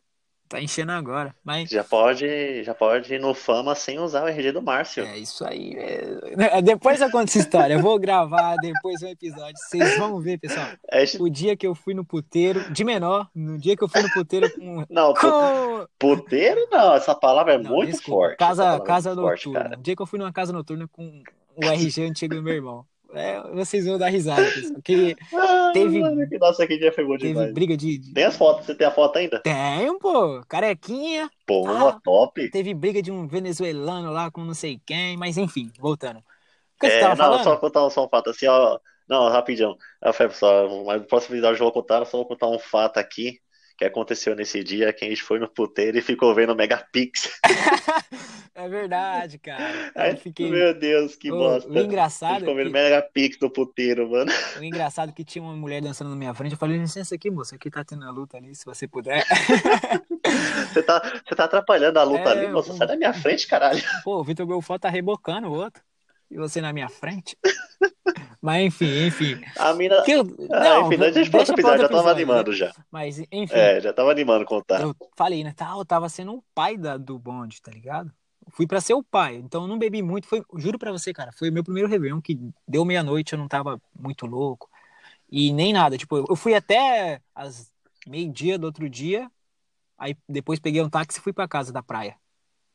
Tá 0.49 0.61
enchendo 0.61 0.93
agora. 0.93 1.35
Mas 1.45 1.69
Já 1.69 1.85
pode, 1.85 2.63
já 2.65 2.75
pode 2.75 3.13
ir 3.13 3.21
no 3.21 3.35
Fama 3.35 3.75
sem 3.75 3.99
usar 3.99 4.25
o 4.25 4.29
RG 4.29 4.53
do 4.53 4.63
Márcio. 4.63 5.05
é 5.05 5.19
isso 5.19 5.45
aí. 5.47 5.75
é- 5.77 6.63
Depois 6.63 7.01
eu 7.01 7.11
conto 7.11 7.29
essa 7.29 7.39
história. 7.39 7.75
Eu 7.75 7.81
vou 7.83 7.99
gravar 7.99 8.57
depois 8.57 9.03
um 9.03 9.09
episódio. 9.09 9.57
Vocês 9.57 9.99
vão 9.99 10.19
ver, 10.21 10.39
pessoal. 10.39 10.67
É, 10.91 11.05
O 11.21 11.29
dia 11.29 11.57
que 11.57 11.67
eu 11.67 11.75
fui 11.75 11.93
no 11.95 12.05
puteiro, 12.05 12.73
de 12.73 12.83
menor, 12.85 13.29
no 13.35 13.59
dia 13.59 13.77
que 13.77 13.85
eu 13.85 13.89
fui 13.89 14.03
no 14.03 14.11
puteiro 14.11 14.51
com. 14.55 14.85
não, 14.89 15.13
com... 15.15 15.87
puteiro 15.99 16.67
não, 16.71 16.95
essa 16.95 17.15
palavra 17.15 17.55
é 17.55 17.59
Não, 17.59 17.71
muito 17.71 17.91
desculpa, 17.93 18.21
forte. 18.29 18.39
Casa, 18.39 18.75
é 18.75 18.81
casa 18.81 19.11
muito 19.11 19.23
forte, 19.23 19.47
noturna. 19.49 19.69
cara. 19.69 19.79
O 19.79 19.83
dia 19.83 19.97
que 19.97 20.03
eu 20.03 20.07
fui 20.07 20.19
numa 20.19 20.33
casa 20.33 20.53
noturna 20.53 20.89
com 20.89 21.23
o 21.57 21.65
RG 21.65 22.05
antigo 22.05 22.35
do 22.35 22.43
meu 22.43 22.55
irmão. 22.55 22.87
É, 23.15 23.41
vocês 23.55 23.87
vão 23.87 23.97
dar 23.99 24.09
risada, 24.09 24.43
pessoal. 24.45 24.75
Porque 24.75 25.17
Ah, 25.35 25.71
Teve- 25.73 26.01
que 26.29 26.39
nossa, 26.39 26.67
que 26.67 26.79
dia 26.79 26.93
foi 26.93 27.05
bom 27.05 27.17
teve 27.17 27.29
demais. 27.29 27.55
briga 27.55 27.77
de. 27.77 27.99
de- 27.99 28.13
Tem 28.13 28.25
as 28.25 28.37
fotos, 28.37 28.67
você 28.67 28.75
tem 28.75 28.87
a 28.87 28.91
foto 28.91 29.17
ainda? 29.19 29.41
Tem, 29.41 29.99
pô. 29.99 30.43
Carequinha. 30.49 31.31
Pô, 31.47 31.67
Ah. 31.69 31.99
top. 32.05 32.51
Teve 32.51 32.75
briga 32.75 33.01
de 33.03 33.11
um 33.11 33.27
venezuelano 33.27 34.11
lá 34.13 34.31
com 34.31 34.45
não 34.45 34.55
sei 34.55 34.81
quem. 34.85 35.17
Mas 35.17 35.39
enfim, 35.39 35.71
voltando. 35.79 36.19
O 36.19 36.23
que 36.81 36.89
você 36.89 36.97
É, 36.97 37.01
tava 37.01 37.15
não, 37.17 37.25
falando? 37.25 37.45
só 37.45 37.57
contar 37.57 37.91
só 37.91 38.05
um 38.05 38.09
fato 38.09 38.31
assim, 38.31 38.47
ó. 38.47 38.79
Não, 39.09 39.29
rapidão. 39.31 39.77
Ah, 40.03 40.13
Feb, 40.13 40.33
só, 40.35 40.85
mas 40.85 41.01
no 41.01 41.07
próximo 41.09 41.35
episódio 41.35 41.57
eu 41.61 41.65
vou 41.65 41.73
contar, 41.73 42.05
só 42.05 42.19
vou 42.19 42.27
contar 42.27 42.47
um 42.49 42.59
fato 42.59 42.99
aqui 42.99 43.41
que 43.79 43.85
aconteceu 43.85 44.35
nesse 44.35 44.63
dia, 44.65 44.93
que 44.93 45.05
a 45.05 45.09
gente 45.09 45.23
foi 45.23 45.39
no 45.39 45.49
puteiro 45.49 45.97
e 45.97 46.03
ficou 46.03 46.35
vendo 46.35 46.53
o 46.53 46.57
Megapix. 46.57 47.31
É 48.55 48.69
verdade, 48.69 49.39
cara. 49.39 49.93
Aí, 49.95 50.11
Eu 50.11 50.17
fiquei. 50.17 50.51
Meu 50.51 50.75
Deus, 50.77 51.15
que 51.15 51.31
O- 51.31 51.37
bosta. 51.39 51.71
o 51.71 51.79
engraçado 51.79 52.41
ficou 52.41 52.55
é 52.55 52.57
vendo 52.57 52.67
que- 52.67 52.73
Megapix 52.73 53.39
no 53.41 53.49
puteiro, 53.49 54.11
mano. 54.11 54.33
O 54.59 54.65
engraçado 54.65 55.11
é 55.11 55.13
que 55.13 55.23
tinha 55.25 55.45
uma 55.45 55.55
mulher 55.55 55.81
dançando 55.81 56.11
na 56.11 56.17
minha 56.17 56.35
frente. 56.35 56.53
Eu 56.55 56.59
falei, 56.59 56.77
licença 56.77 57.15
aqui, 57.15 57.31
moça, 57.31 57.55
aqui 57.55 57.71
tá 57.71 57.85
tendo 57.85 58.05
a 58.05 58.11
luta 58.11 58.37
ali, 58.37 58.53
se 58.57 58.65
você 58.65 58.89
puder. 58.89 59.25
Você 60.73 60.83
tá, 60.83 61.01
você 61.27 61.35
tá 61.35 61.45
atrapalhando 61.45 61.99
a 61.99 62.03
luta 62.03 62.29
É, 62.29 62.33
ali, 62.33 62.49
moça. 62.49 62.73
Sai 62.75 62.87
da 62.87 62.97
minha 62.97 63.13
frente, 63.15 63.47
caralho. 63.47 63.81
Pô, 64.05 64.19
o 64.21 64.25
Vitor 64.25 64.45
Belfort 64.47 64.81
tá 64.83 64.89
rebocando 64.89 65.49
o 65.49 65.53
outro. 65.53 65.83
E 66.31 66.37
você 66.37 66.61
na 66.61 66.73
minha 66.73 66.89
frente. 66.89 67.37
Mas 68.41 68.65
enfim, 68.67 69.07
enfim. 69.07 69.41
A 69.59 69.73
mina. 69.75 70.03
Que 70.03 70.13
eu- 70.13 70.21
Ah, 70.53 70.61
não, 70.61 70.93
enfim, 70.93 71.03
a 71.03 71.11
gente 71.11 71.31
deixa 71.31 71.31
pra 71.31 71.41
episódio, 71.55 71.63
já 71.79 71.83
outro 71.85 71.97
tava 71.97 72.11
episódio, 72.11 72.11
animando 72.11 72.51
né? 72.51 72.57
já. 72.57 72.73
Mas 72.91 73.19
enfim, 73.19 73.55
É, 73.55 73.81
já 73.81 73.93
tava 73.93 74.11
animando 74.11 74.45
contar. 74.45 74.81
eu 74.81 74.95
falei, 75.17 75.43
né? 75.43 75.53
Tá, 75.57 75.71
eu 75.77 75.85
tava 75.85 76.09
sendo 76.09 76.35
o 76.35 76.45
pai 76.55 76.77
da, 76.77 76.97
do 76.97 77.19
bonde, 77.19 77.61
tá 77.61 77.71
ligado? 77.73 78.13
Fui 78.51 78.67
pra 78.67 78.81
ser 78.81 78.95
o 78.95 79.03
pai, 79.03 79.37
então 79.37 79.63
eu 79.63 79.69
não 79.69 79.79
bebi 79.79 80.03
muito. 80.03 80.27
Foi, 80.27 80.43
juro 80.57 80.79
pra 80.79 80.93
você, 80.93 81.13
cara, 81.13 81.33
foi 81.33 81.51
o 81.51 81.53
meu 81.53 81.63
primeiro 81.65 81.89
Réveillon 81.89 82.21
que 82.21 82.39
deu 82.67 82.85
meia-noite, 82.85 83.33
eu 83.33 83.39
não 83.39 83.49
tava 83.49 83.81
muito 83.99 84.25
louco. 84.27 84.71
E 85.31 85.53
nem 85.53 85.73
nada. 85.73 85.99
Tipo, 85.99 86.25
eu 86.29 86.37
fui 86.37 86.55
até 86.55 87.21
as 87.35 87.71
meio-dia 88.07 88.59
do 88.59 88.65
outro 88.65 88.89
dia. 88.89 89.31
Aí 89.99 90.17
depois 90.29 90.59
peguei 90.61 90.81
um 90.81 90.89
táxi 90.89 91.19
e 91.19 91.23
fui 91.23 91.33
pra 91.33 91.49
casa 91.49 91.73
da 91.73 91.83
praia. 91.83 92.17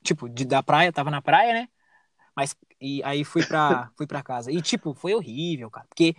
Tipo, 0.04 0.28
de, 0.30 0.44
da 0.46 0.62
praia, 0.62 0.92
tava 0.92 1.10
na 1.10 1.22
praia, 1.22 1.54
né? 1.54 1.68
Mas 2.36 2.56
e 2.82 3.02
aí 3.04 3.24
fui 3.24 3.46
pra, 3.46 3.92
fui 3.98 4.08
pra 4.08 4.24
casa. 4.24 4.52
E 4.52 4.62
tipo, 4.62 4.94
foi 4.94 5.14
horrível, 5.14 5.70
cara. 5.70 5.86
Porque, 5.88 6.16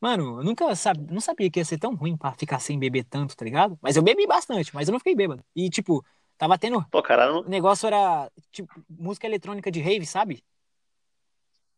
mano, 0.00 0.40
eu 0.40 0.44
nunca 0.44 0.74
sab, 0.74 0.98
não 1.12 1.20
sabia 1.20 1.50
que 1.50 1.60
ia 1.60 1.64
ser 1.64 1.78
tão 1.78 1.94
ruim 1.94 2.16
pra 2.16 2.32
ficar 2.32 2.58
sem 2.58 2.78
beber 2.78 3.04
tanto, 3.04 3.36
tá 3.36 3.44
ligado? 3.44 3.78
Mas 3.82 3.96
eu 3.96 4.02
bebi 4.02 4.26
bastante, 4.26 4.74
mas 4.74 4.88
eu 4.88 4.92
não 4.92 4.98
fiquei 5.00 5.14
bêbado. 5.14 5.44
E 5.54 5.70
tipo, 5.70 6.04
tava 6.36 6.58
tendo. 6.58 6.84
Pô, 6.90 7.02
cara, 7.02 7.30
não 7.30 7.40
O 7.40 7.48
negócio 7.48 7.86
era, 7.86 8.30
tipo, 8.50 8.72
música 8.88 9.26
eletrônica 9.26 9.70
de 9.70 9.80
rave, 9.80 10.06
sabe? 10.06 10.44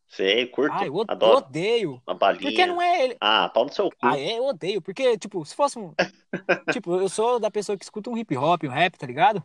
sei, 0.08 0.46
curto. 0.46 0.74
Ah, 0.76 0.86
eu 0.86 0.94
o- 0.94 1.04
Adoro. 1.08 1.38
odeio. 1.38 2.02
Uma 2.06 2.14
balinha. 2.14 2.42
Porque 2.42 2.66
não 2.66 2.80
é 2.80 3.04
ele. 3.04 3.16
Ah, 3.20 3.48
pau 3.48 3.64
no 3.64 3.72
seu 3.72 3.90
cu. 3.90 3.96
Ah, 4.00 4.16
é, 4.18 4.38
eu 4.38 4.44
odeio. 4.44 4.80
Porque, 4.80 5.18
tipo, 5.18 5.44
se 5.44 5.54
fosse 5.56 5.78
um. 5.78 5.92
tipo, 6.72 6.94
eu 7.00 7.08
sou 7.08 7.40
da 7.40 7.50
pessoa 7.50 7.76
que 7.76 7.84
escuta 7.84 8.10
um 8.10 8.16
hip 8.16 8.36
hop, 8.36 8.62
um 8.64 8.68
rap, 8.68 8.96
tá 8.96 9.06
ligado? 9.06 9.42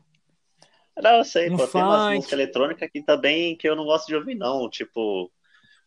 Não, 0.98 1.17
eu 1.17 1.24
sei, 1.24 1.50
Um 1.50 1.55
pô, 1.55 1.67
tem 1.67 1.84
umas 1.84 2.08
músicas 2.08 2.34
eletrônicas 2.39 2.84
aqui 2.84 3.01
também 3.03 3.55
que 3.58 3.67
eu 3.69 3.75
não 3.75 3.86
gosto 3.86 4.08
de 4.08 4.15
ouvir, 4.15 4.36
não. 4.36 4.69
Tipo, 4.69 5.31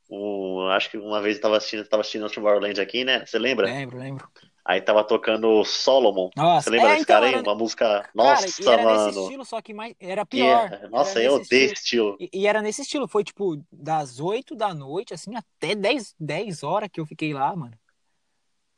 o, 0.09 0.69
acho 0.73 0.91
que 0.91 0.99
uma 0.99 1.21
vez 1.23 1.37
eu 1.37 1.43
tava 1.43 1.57
assistindo, 1.59 1.89
tava 1.89 2.03
assistindo 2.03 2.27
o 2.27 2.31
Tomorrowland 2.31 2.81
aqui, 2.81 3.05
né? 3.05 3.27
Você 3.27 3.39
lembra? 3.39 3.77
Lembro, 3.77 3.99
lembro. 3.99 4.31
Aí 4.65 4.81
tava 4.83 5.05
tocando 5.07 5.65
Solomon. 5.65 6.31
Nossa, 6.37 6.69
Você 6.69 6.71
lembra 6.71 6.91
é, 6.91 6.93
desse 6.93 7.07
então, 7.07 7.07
cara 7.07 7.27
aí? 7.27 7.37
era- 7.37 7.43
Uma 7.43 7.55
música. 7.55 8.09
Cara, 8.19 8.47
Nossa, 8.47 8.53
e 8.59 8.71
era 8.71 8.87
nesse 8.87 9.11
mano. 9.11 9.11
estilo, 9.11 9.45
só 9.45 9.63
que 9.63 9.75
mais, 9.75 9.95
era 10.01 10.27
Que 10.31 10.43
pior. 10.43 10.75
é- 10.83 10.89
Nossa, 10.89 11.21
Era 11.21 11.23
eu 11.23 11.35
nesse 11.35 11.43
odeio 11.43 11.65
estilo. 11.65 11.67
esse 11.67 11.75
estilo. 11.77 12.21
E, 12.21 12.31
e 12.33 12.47
era 12.47 12.63
nesse 12.63 12.83
estilo, 12.83 13.09
foi 13.09 13.25
tipo 13.25 13.63
das 13.73 14.21
8 14.21 14.55
da 14.57 14.75
noite, 14.75 15.15
assim, 15.15 15.35
até 15.37 15.75
10, 15.75 16.15
10 16.21 16.63
horas 16.63 16.91
que 16.93 17.01
eu 17.01 17.07
fiquei 17.07 17.35
lá, 17.35 17.55
mano. 17.57 17.79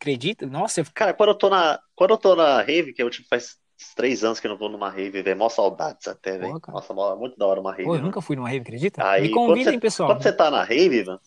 Acredita? 0.00 0.46
Nossa, 0.46 0.80
eu... 0.80 0.86
Cara, 0.94 1.12
quando 1.14 1.30
eu 1.30 1.38
tô 1.38 1.50
na, 1.50 1.80
quando 1.94 2.10
eu 2.12 2.18
tô 2.18 2.36
na 2.36 2.62
rave, 2.62 2.92
que 2.92 3.02
eu 3.02 3.10
tipo, 3.10 3.28
faz 3.28 3.58
três 3.96 4.24
anos 4.24 4.40
que 4.40 4.46
eu 4.46 4.50
não 4.50 4.58
vou 4.58 4.68
numa 4.68 4.90
rave, 4.90 5.22
velho. 5.22 5.36
Mó 5.36 5.48
saudades 5.48 6.06
até, 6.08 6.38
velho. 6.38 6.60
Nossa, 6.68 6.92
mó- 6.94 7.16
muito 7.16 7.36
da 7.38 7.46
hora 7.46 7.60
uma 7.60 7.72
rave. 7.72 7.84
Pô, 7.84 7.90
eu 7.90 7.94
mano. 7.94 8.06
nunca 8.06 8.20
fui 8.20 8.36
numa 8.36 8.48
rave, 8.48 8.62
acredita? 8.62 9.06
Aí, 9.06 9.22
Me 9.22 9.30
quando 9.30 9.48
convidem, 9.48 9.78
pessoal. 9.80 10.08
Quando 10.10 10.22
você 10.22 10.32
tá 10.32 10.50
na 10.50 10.62
rave, 10.62 11.04
mano. 11.04 11.20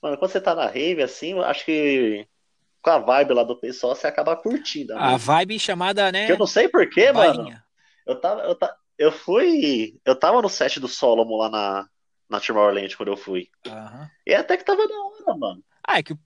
Mano, 0.00 0.16
quando 0.16 0.30
você 0.30 0.40
tá 0.40 0.54
na 0.54 0.66
rave, 0.66 1.02
assim, 1.02 1.38
acho 1.40 1.64
que 1.64 2.26
com 2.80 2.90
a 2.90 2.98
vibe 2.98 3.34
lá 3.34 3.42
do 3.42 3.56
pessoal, 3.58 3.94
você 3.94 4.06
acaba 4.06 4.36
curtindo. 4.36 4.96
A 4.96 5.12
né? 5.12 5.18
vibe 5.18 5.58
chamada, 5.58 6.10
né? 6.12 6.26
Que 6.26 6.32
eu 6.32 6.38
não 6.38 6.46
sei 6.46 6.68
porquê, 6.68 7.12
mano. 7.12 7.50
Eu 8.06 8.20
tava, 8.20 8.42
eu, 8.42 8.54
ta- 8.54 8.76
eu 8.96 9.12
fui. 9.12 9.98
Eu 10.04 10.16
tava 10.16 10.40
no 10.40 10.48
set 10.48 10.78
do 10.80 10.88
Solomon 10.88 11.36
lá 11.36 11.48
na, 11.50 11.88
na 12.28 12.40
Tomorrowland 12.40 12.96
quando 12.96 13.08
eu 13.10 13.16
fui. 13.16 13.48
Aham. 13.66 14.08
E 14.26 14.34
até 14.34 14.56
que 14.56 14.64
tava 14.64 14.86
da 14.86 14.94
hora, 14.94 15.36
mano. 15.36 15.62
Ah, 15.90 15.98
é 15.98 16.02
que, 16.02 16.12
o- 16.12 16.18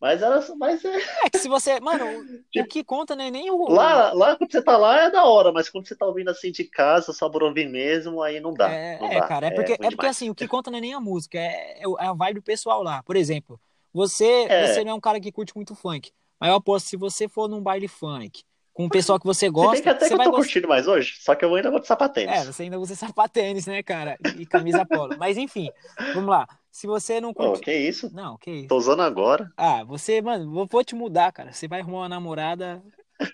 Mas 0.00 0.22
era. 0.22 0.40
Mas 0.56 0.84
é, 0.84 0.96
é 1.26 1.30
que 1.30 1.38
se 1.38 1.48
você. 1.48 1.80
Mano, 1.80 2.04
o- 2.06 2.20
o 2.62 2.66
que 2.68 2.84
conta 2.84 3.16
não 3.16 3.24
é 3.24 3.30
nem 3.32 3.50
o. 3.50 3.68
lá, 3.68 4.12
lá 4.12 4.36
quando 4.36 4.52
você 4.52 4.62
tá 4.62 4.76
lá 4.76 5.00
é 5.02 5.10
da 5.10 5.24
hora, 5.24 5.50
mas 5.52 5.68
quando 5.68 5.88
você 5.88 5.96
tá 5.96 6.06
ouvindo 6.06 6.30
assim 6.30 6.52
de 6.52 6.64
casa, 6.64 7.12
só 7.12 7.28
por 7.28 7.42
ouvir 7.42 7.68
mesmo, 7.68 8.22
aí 8.22 8.38
não 8.38 8.54
dá. 8.54 8.68
É, 8.70 8.98
não 9.00 9.08
é, 9.08 9.20
dá. 9.20 9.26
cara, 9.28 9.46
é 9.48 9.50
porque, 9.50 9.72
ruim 9.72 9.86
é 9.86 9.90
porque 9.90 9.96
demais. 9.96 10.16
assim, 10.16 10.30
o 10.30 10.34
que 10.34 10.46
conta 10.46 10.70
não 10.70 10.78
é 10.78 10.80
nem 10.80 10.94
a 10.94 11.00
música, 11.00 11.36
é, 11.38 11.80
é 11.80 11.82
é 11.82 12.06
a 12.06 12.12
vibe 12.12 12.34
do 12.40 12.42
pessoal 12.42 12.82
lá. 12.82 13.02
Por 13.02 13.16
exemplo, 13.16 13.60
você, 13.92 14.46
É. 14.48 14.66
você 14.66 14.84
não 14.84 14.92
é 14.92 14.94
um 14.94 15.00
cara 15.00 15.20
que 15.20 15.32
curte 15.32 15.52
muito 15.56 15.74
funk, 15.74 16.12
mas 16.38 16.50
eu 16.50 16.56
aposto, 16.56 16.86
se 16.88 16.96
você 16.96 17.28
for 17.28 17.48
num 17.48 17.60
baile 17.60 17.88
funk, 17.88 18.44
com 18.78 18.86
o 18.86 18.88
pessoal 18.88 19.18
que 19.18 19.26
você 19.26 19.46
Se 19.46 19.50
gosta, 19.50 19.72
bem 19.72 19.82
que 19.82 19.88
até 19.88 20.04
você 20.06 20.08
que 20.08 20.14
eu 20.14 20.18
tô 20.18 20.30
gostar. 20.30 20.36
curtindo 20.36 20.68
mais 20.68 20.86
hoje, 20.86 21.16
só 21.18 21.34
que 21.34 21.44
eu 21.44 21.52
ainda 21.52 21.68
vou 21.68 21.80
de 21.80 21.86
sapatênis. 21.88 22.32
É, 22.32 22.44
você 22.44 22.62
ainda 22.62 22.78
usa 22.78 22.94
sapatênis, 22.94 23.66
né, 23.66 23.82
cara? 23.82 24.16
E 24.38 24.46
camisa 24.46 24.86
polo. 24.86 25.16
Mas 25.18 25.36
enfim, 25.36 25.68
vamos 26.14 26.30
lá. 26.30 26.46
Se 26.70 26.86
você 26.86 27.20
não 27.20 27.34
curte. 27.34 27.60
que 27.60 27.74
isso? 27.74 28.08
Não, 28.14 28.36
que 28.38 28.50
isso. 28.52 28.68
Tô 28.68 28.76
usando 28.76 29.02
agora. 29.02 29.50
Ah, 29.56 29.82
você, 29.82 30.22
mano, 30.22 30.48
vou, 30.52 30.64
vou 30.70 30.84
te 30.84 30.94
mudar, 30.94 31.32
cara. 31.32 31.52
Você 31.52 31.66
vai 31.66 31.80
arrumar 31.80 31.98
uma 32.02 32.08
namorada 32.08 32.80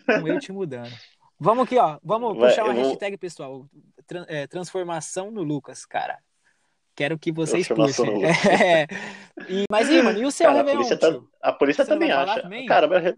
com 0.07 0.27
eu 0.27 0.41
te 0.41 0.51
mudando. 0.51 0.91
Vamos 1.39 1.65
aqui, 1.65 1.77
ó. 1.77 1.99
Vamos 2.03 2.39
puxar 2.39 2.65
uma 2.65 2.73
vou- 2.73 2.85
hashtag, 2.89 3.19
pessoal. 3.19 3.67
Tran- 4.07 4.25
é, 4.29 4.47
transformação 4.47 5.31
no 5.31 5.43
Lucas, 5.43 5.85
cara. 5.85 6.17
Quero 6.97 7.19
que 7.19 7.31
vocês 7.31 7.69
puxem. 7.69 8.25
É. 8.25 8.87
E, 9.49 9.65
mas 9.71 9.91
e 9.91 10.01
mano, 10.01 10.19
e 10.21 10.25
o 10.25 10.31
seu 10.31 10.47
Cara, 10.47 10.61
a 10.61 10.63
Réveillon, 10.63 10.87
polícia, 10.89 10.97
tá- 10.99 11.21
a 11.43 11.53
polícia 11.53 11.85
Você 11.85 11.91
não 11.91 11.99
também 11.99 12.09
vai 12.15 12.19
falar 12.25 12.33
acha. 12.33 12.43
também? 12.43 12.67
Cara, 12.67 12.87
meu. 12.89 13.15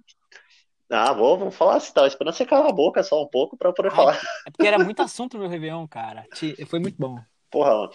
Ah, 0.91 1.13
vou, 1.13 1.37
vamos 1.37 1.57
falar 1.57 1.77
assim, 1.77 1.93
tava 1.93 2.07
esperando 2.07 2.35
você 2.35 2.47
calar 2.47 2.69
a 2.69 2.73
boca 2.73 3.03
só 3.03 3.23
um 3.23 3.27
pouco 3.27 3.57
pra 3.57 3.71
eu 3.71 3.75
poder 3.75 3.91
Ai, 3.91 3.97
falar. 3.97 4.21
É 4.47 4.51
porque 4.51 4.67
era 4.67 4.79
muito 4.79 5.03
assunto 5.03 5.37
no 5.37 5.49
Réveillon, 5.49 5.87
cara. 5.89 6.27
Foi 6.67 6.79
muito 6.79 6.97
bom. 6.97 7.19
Porra, 7.51 7.75
mano. 7.75 7.93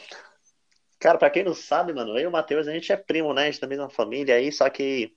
Cara, 0.99 1.17
pra 1.17 1.29
quem 1.29 1.43
não 1.43 1.53
sabe, 1.53 1.93
mano, 1.93 2.17
eu 2.17 2.23
e 2.23 2.27
o 2.27 2.31
Matheus, 2.31 2.67
a 2.67 2.71
gente 2.71 2.91
é 2.91 2.97
primo, 2.97 3.33
né? 3.33 3.43
A 3.43 3.45
gente 3.45 3.57
é 3.57 3.61
da 3.61 3.67
mesma 3.67 3.89
família 3.89 4.35
aí, 4.35 4.51
só 4.51 4.69
que 4.69 5.15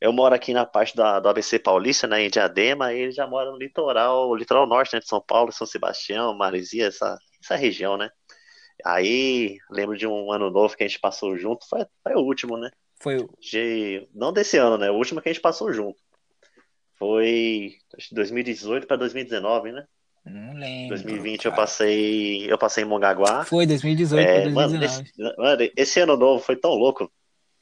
eu 0.00 0.12
moro 0.12 0.34
aqui 0.34 0.52
na 0.52 0.66
parte 0.66 0.96
da, 0.96 1.20
do 1.20 1.28
ABC 1.28 1.58
Paulista, 1.58 2.06
né, 2.06 2.22
em 2.22 2.30
Diadema, 2.30 2.92
e 2.92 3.00
ele 3.00 3.12
já 3.12 3.26
mora 3.26 3.50
no 3.50 3.56
litoral, 3.56 4.34
litoral 4.34 4.66
norte, 4.66 4.92
né, 4.94 5.00
de 5.00 5.08
São 5.08 5.20
Paulo, 5.20 5.52
São 5.52 5.66
Sebastião, 5.66 6.36
Maresia, 6.36 6.86
essa, 6.86 7.16
essa 7.42 7.56
região, 7.56 7.96
né? 7.96 8.10
Aí, 8.84 9.56
lembro 9.70 9.96
de 9.96 10.06
um 10.06 10.30
ano 10.30 10.50
novo 10.50 10.76
que 10.76 10.84
a 10.84 10.88
gente 10.88 11.00
passou 11.00 11.36
junto, 11.36 11.66
foi, 11.68 11.86
foi 12.02 12.14
o 12.14 12.20
último, 12.20 12.58
né? 12.58 12.70
Foi 13.00 13.16
o. 13.18 13.30
De, 13.40 14.06
não 14.14 14.32
desse 14.32 14.58
ano, 14.58 14.76
né? 14.76 14.90
O 14.90 14.94
último 14.94 15.20
que 15.20 15.28
a 15.28 15.32
gente 15.32 15.40
passou 15.40 15.72
junto. 15.72 15.98
Foi 16.98 17.74
acho 17.96 18.08
que 18.08 18.14
2018 18.14 18.86
para 18.86 18.96
2019, 18.96 19.72
né? 19.72 19.84
Não 20.24 20.54
lembro. 20.54 20.88
2020 20.88 21.44
eu 21.44 21.50
cara. 21.52 21.62
passei, 21.62 22.50
eu 22.50 22.58
passei 22.58 22.84
em 22.84 22.86
Mongaguá. 22.86 23.44
Foi 23.44 23.66
2018 23.66 24.26
É, 24.26 24.42
pra 24.42 24.50
mano, 24.50 24.78
2019. 24.78 25.10
esse, 25.10 25.36
mano, 25.38 25.72
esse 25.76 26.00
ano 26.00 26.16
novo 26.16 26.42
foi 26.42 26.56
tão 26.56 26.72
louco. 26.72 27.10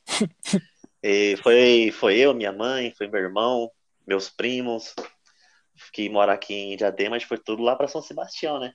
E 1.07 1.37
foi, 1.43 1.91
foi 1.93 2.17
eu, 2.17 2.33
minha 2.33 2.51
mãe, 2.51 2.91
foi 2.97 3.07
meu 3.07 3.21
irmão, 3.21 3.71
meus 4.07 4.31
primos, 4.31 4.95
que 5.93 6.09
moram 6.09 6.33
aqui 6.33 6.55
em 6.55 6.77
Diadema, 6.79 7.11
mas 7.11 7.25
foi 7.25 7.37
tudo 7.37 7.63
lá 7.63 7.77
para 7.77 7.87
São 7.89 8.01
Sebastião, 8.01 8.59
né? 8.59 8.73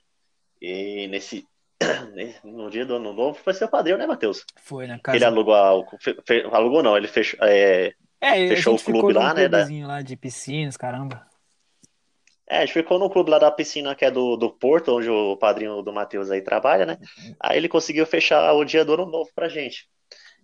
E 0.62 1.08
nesse, 1.08 1.44
no 2.44 2.70
dia 2.70 2.86
do 2.86 2.94
ano 2.94 3.12
novo 3.12 3.36
foi 3.42 3.52
seu 3.52 3.66
padrinho, 3.66 3.98
né, 3.98 4.06
Matheus? 4.06 4.44
Foi 4.62 4.86
na 4.86 4.94
Ele 4.94 5.02
casa. 5.02 5.26
alugou, 5.26 5.54
a, 5.54 5.98
fe- 6.00 6.16
fe- 6.24 6.48
alugou 6.52 6.84
não, 6.84 6.96
ele 6.96 7.08
fechou, 7.08 7.36
é, 7.42 7.92
É, 8.20 8.48
fechou 8.48 8.74
o 8.74 8.82
clube 8.82 9.12
lá, 9.12 9.32
né, 9.32 9.48
da- 9.48 9.66
lá 9.86 10.02
de 10.02 10.16
piscinas, 10.16 10.76
caramba. 10.76 11.26
É, 12.46 12.58
a 12.58 12.60
gente 12.66 12.72
ficou 12.72 12.98
no 12.98 13.08
clube 13.08 13.30
lá 13.30 13.38
da 13.38 13.50
piscina 13.50 13.94
que 13.94 14.04
é 14.04 14.10
do, 14.10 14.36
do 14.36 14.50
Porto, 14.50 14.96
onde 14.96 15.08
o 15.08 15.36
padrinho 15.36 15.82
do 15.82 15.92
Matheus 15.92 16.30
aí 16.32 16.42
trabalha, 16.42 16.84
né? 16.84 16.98
Aí 17.38 17.56
ele 17.56 17.68
conseguiu 17.68 18.04
fechar 18.04 18.52
o 18.52 18.64
dia 18.64 18.84
do 18.84 18.94
ano 18.94 19.06
novo 19.06 19.30
pra 19.34 19.48
gente. 19.48 19.88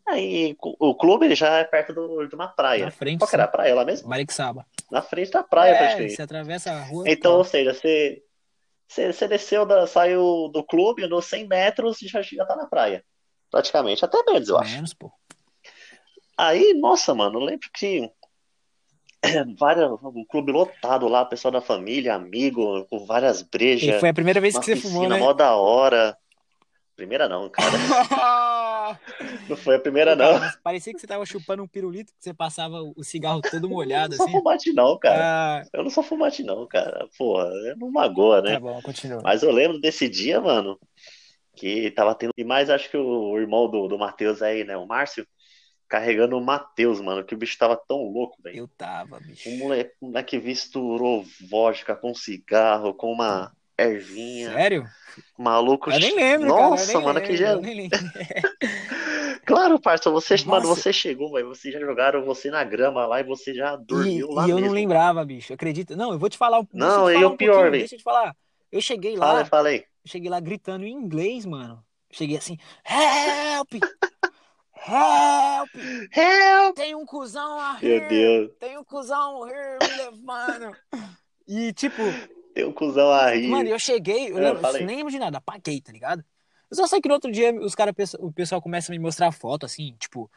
Aí 0.09 0.57
o 0.61 0.95
clube 0.95 1.27
ele 1.27 1.35
já 1.35 1.59
é 1.59 1.65
perto 1.65 1.93
do, 1.93 2.27
de 2.29 2.35
uma 2.37 2.47
praia. 2.47 2.85
Na 2.85 2.91
frente, 2.93 3.19
Qual 3.19 3.29
que 3.29 3.35
era 3.35 3.45
a 3.45 3.49
praia 3.49 3.75
lá 3.75 3.85
mesmo? 3.85 4.09
Marixaba. 4.09 4.65
Na 4.89 5.03
frente 5.03 5.33
da 5.33 5.43
praia, 5.43 5.73
é, 5.73 5.79
praticamente. 5.79 6.15
você 6.15 6.23
atravessa 6.23 6.71
a 6.71 6.85
rua. 6.85 7.11
Então, 7.11 7.39
ou 7.39 7.45
tá. 7.45 7.51
seja, 7.51 7.75
você, 7.75 8.23
você, 8.87 9.13
você 9.13 9.27
desceu, 9.27 9.67
da, 9.67 9.85
saiu 9.89 10.49
do 10.53 10.63
clube, 10.65 11.03
andou 11.03 11.21
100 11.21 11.49
metros 11.49 12.01
e 12.03 12.07
já, 12.07 12.23
já 12.23 12.47
tá 12.47 12.55
na 12.55 12.67
praia. 12.67 13.05
Praticamente, 13.51 14.05
até 14.05 14.23
menos, 14.23 14.49
eu 14.49 14.59
acho. 14.59 14.75
menos, 14.75 14.95
pô. 14.95 15.11
Aí, 16.37 16.75
nossa, 16.75 17.15
mano, 17.15 17.39
eu 17.41 17.45
lembro 17.45 17.69
que 17.73 18.11
várias, 19.59 19.91
um 20.03 20.25
clube 20.25 20.53
lotado 20.53 21.09
lá, 21.09 21.25
pessoal 21.25 21.51
da 21.53 21.61
família, 21.61 22.15
amigo, 22.15 22.85
com 22.87 23.05
várias 23.07 23.41
E 23.41 23.45
brejas. 23.45 24.01
foi 24.01 24.11
a 24.11 24.15
primeira 24.15 24.41
vez 24.41 24.57
que 24.59 24.65
você 24.65 24.75
piscina 24.75 24.93
fumou, 24.95 25.09
né? 25.09 25.19
mó 25.19 25.33
da 25.33 25.55
hora. 25.57 26.17
Primeira 26.95 27.29
não, 27.29 27.49
cara. 27.51 27.69
Não 29.49 29.57
foi 29.57 29.77
a 29.77 29.81
primeira, 29.81 30.15
não. 30.15 30.41
parecia 30.63 30.93
que 30.95 31.01
você 31.01 31.07
tava 31.09 31.27
chupando 31.27 31.63
um 31.63 31.67
pirulito, 31.67 32.13
que 32.13 32.23
você 32.23 32.33
passava 32.33 32.81
o 32.97 33.03
cigarro 33.03 33.41
todo 33.43 33.69
molhado, 33.69 34.15
Eu 34.15 34.17
não 34.17 34.17
sou 34.17 34.27
assim. 34.27 34.39
fumante, 34.39 34.73
não, 34.73 34.99
cara. 34.99 35.25
Ah, 35.25 35.65
Eu 35.73 35.83
não 35.83 35.91
sou 35.91 36.03
fumante, 36.05 36.43
não, 36.45 36.67
cara. 36.69 37.09
Porra, 37.19 37.51
não 37.77 37.91
magoa, 37.91 38.41
né? 38.43 38.55
tá 38.55 38.61
bom, 38.61 38.81
continua. 38.83 39.21
Mas 39.23 39.43
eu 39.43 39.51
lembro 39.51 39.81
desse 39.81 40.09
dia, 40.09 40.41
mano, 40.41 40.79
que 41.57 41.91
tava 41.91 42.15
tendo. 42.15 42.33
E 42.37 42.45
mais 42.45 42.71
acho 42.71 42.89
que 42.89 42.97
o 42.97 43.37
irmão 43.39 43.69
do, 43.69 43.89
do 43.89 43.99
Matheus 43.99 44.41
aí, 44.41 44.63
né? 44.65 44.77
O 44.77 44.87
Márcio, 44.87 45.27
carregando 45.89 46.37
o 46.37 46.45
Matheus, 46.45 47.01
mano, 47.01 47.25
que 47.25 47.35
o 47.35 47.39
bicho 47.39 47.57
tava 47.59 47.77
tão 47.77 48.03
louco, 48.05 48.37
velho. 48.43 48.59
Eu 48.59 48.69
tava, 48.69 49.19
bicho. 49.21 49.49
Um 49.49 49.59
moleque, 49.59 49.93
um 50.03 50.07
moleque 50.09 50.39
misturou 50.39 51.25
vodka 51.49 51.95
com 51.95 52.15
cigarro, 52.15 52.95
com 52.95 53.13
uma 53.13 53.53
ervinha. 53.79 54.53
Sério? 54.53 54.87
Maluco. 55.39 55.91
Eu 55.91 55.99
nem 56.01 56.15
lembro, 56.15 56.49
cara. 56.49 56.61
eu 56.61 56.71
Nossa, 56.71 56.87
nem 56.87 57.03
mano, 57.03 57.21
lembro, 57.21 57.37
que 57.37 57.43
eu 57.43 57.61
nem 57.61 57.75
lembro. 57.77 57.99
Claro, 59.47 59.81
parça, 59.81 60.11
você, 60.11 60.35
mano, 60.45 60.67
você 60.67 60.93
chegou, 60.93 61.33
velho. 61.33 61.47
Vocês 61.49 61.73
já 61.73 61.79
jogaram 61.79 62.25
você 62.25 62.51
na 62.51 62.65
grama 62.65 63.07
lá 63.07 63.21
e 63.21 63.25
você 63.25 63.55
já 63.55 63.75
E, 63.75 63.85
dormiu 63.85 64.29
lá 64.33 64.45
e 64.45 64.51
eu 64.51 64.57
mesmo. 64.57 64.67
não 64.69 64.75
lembrava, 64.75 65.25
bicho. 65.25 65.53
Acredita? 65.53 65.95
Não, 65.95 66.13
eu 66.13 66.19
vou 66.19 66.29
te 66.29 66.37
falar 66.37 66.59
um 66.59 66.63
eu 66.63 66.69
Não, 66.73 67.07
te 67.07 67.17
e 67.17 67.25
o 67.25 67.37
pior, 67.37 67.71
velho. 67.71 67.79
Deixa 67.79 67.95
eu 67.95 67.99
te 67.99 68.03
falar. 68.03 68.35
Eu 68.73 68.81
cheguei 68.81 69.17
lá, 69.17 69.49
aí. 69.65 69.85
eu 70.05 70.11
cheguei 70.11 70.29
lá 70.29 70.41
gritando 70.41 70.85
em 70.85 70.91
inglês, 70.91 71.47
mano. 71.47 71.81
Cheguei 72.11 72.37
assim, 72.37 72.59
help! 72.85 73.75
Help! 74.87 75.69
Help! 76.13 76.77
Tem 76.77 76.95
um 76.95 77.05
cuzão 77.05 77.57
lá, 77.57 77.79
Meu 77.83 77.91
here! 77.97 78.09
Deus, 78.09 78.51
Tem 78.61 78.79
um 78.79 78.85
cuzão 78.85 79.47
here 79.49 79.79
me 79.83 79.97
levando. 79.97 80.77
E 81.49 81.73
tipo, 81.73 82.03
tem 82.55 82.65
um 82.65 82.73
cuzão 82.73 83.11
a 83.11 83.31
rir. 83.31 83.49
mano, 83.49 83.69
eu 83.69 83.79
cheguei, 83.79 84.31
eu 84.31 84.39
É, 84.39 84.53
lembro- 84.53 84.67
aí. 84.67 84.85
nem 84.85 84.97
lembro 84.97 85.11
de 85.13 85.19
nada, 85.19 85.39
apaguei, 85.39 85.81
tá 85.81 85.93
ligado? 85.93 86.25
Eu 86.71 86.77
só 86.77 86.87
sei 86.87 87.01
que 87.01 87.09
no 87.09 87.15
outro 87.15 87.31
dia 87.31 87.53
os 87.61 87.75
cara, 87.75 87.95
o 88.21 88.33
pessoal 88.33 88.61
começa 88.63 88.91
a 88.91 88.95
me 88.95 88.99
mostrar 88.99 89.31
foto, 89.33 89.65
assim, 89.67 89.95
tipo, 89.99 90.31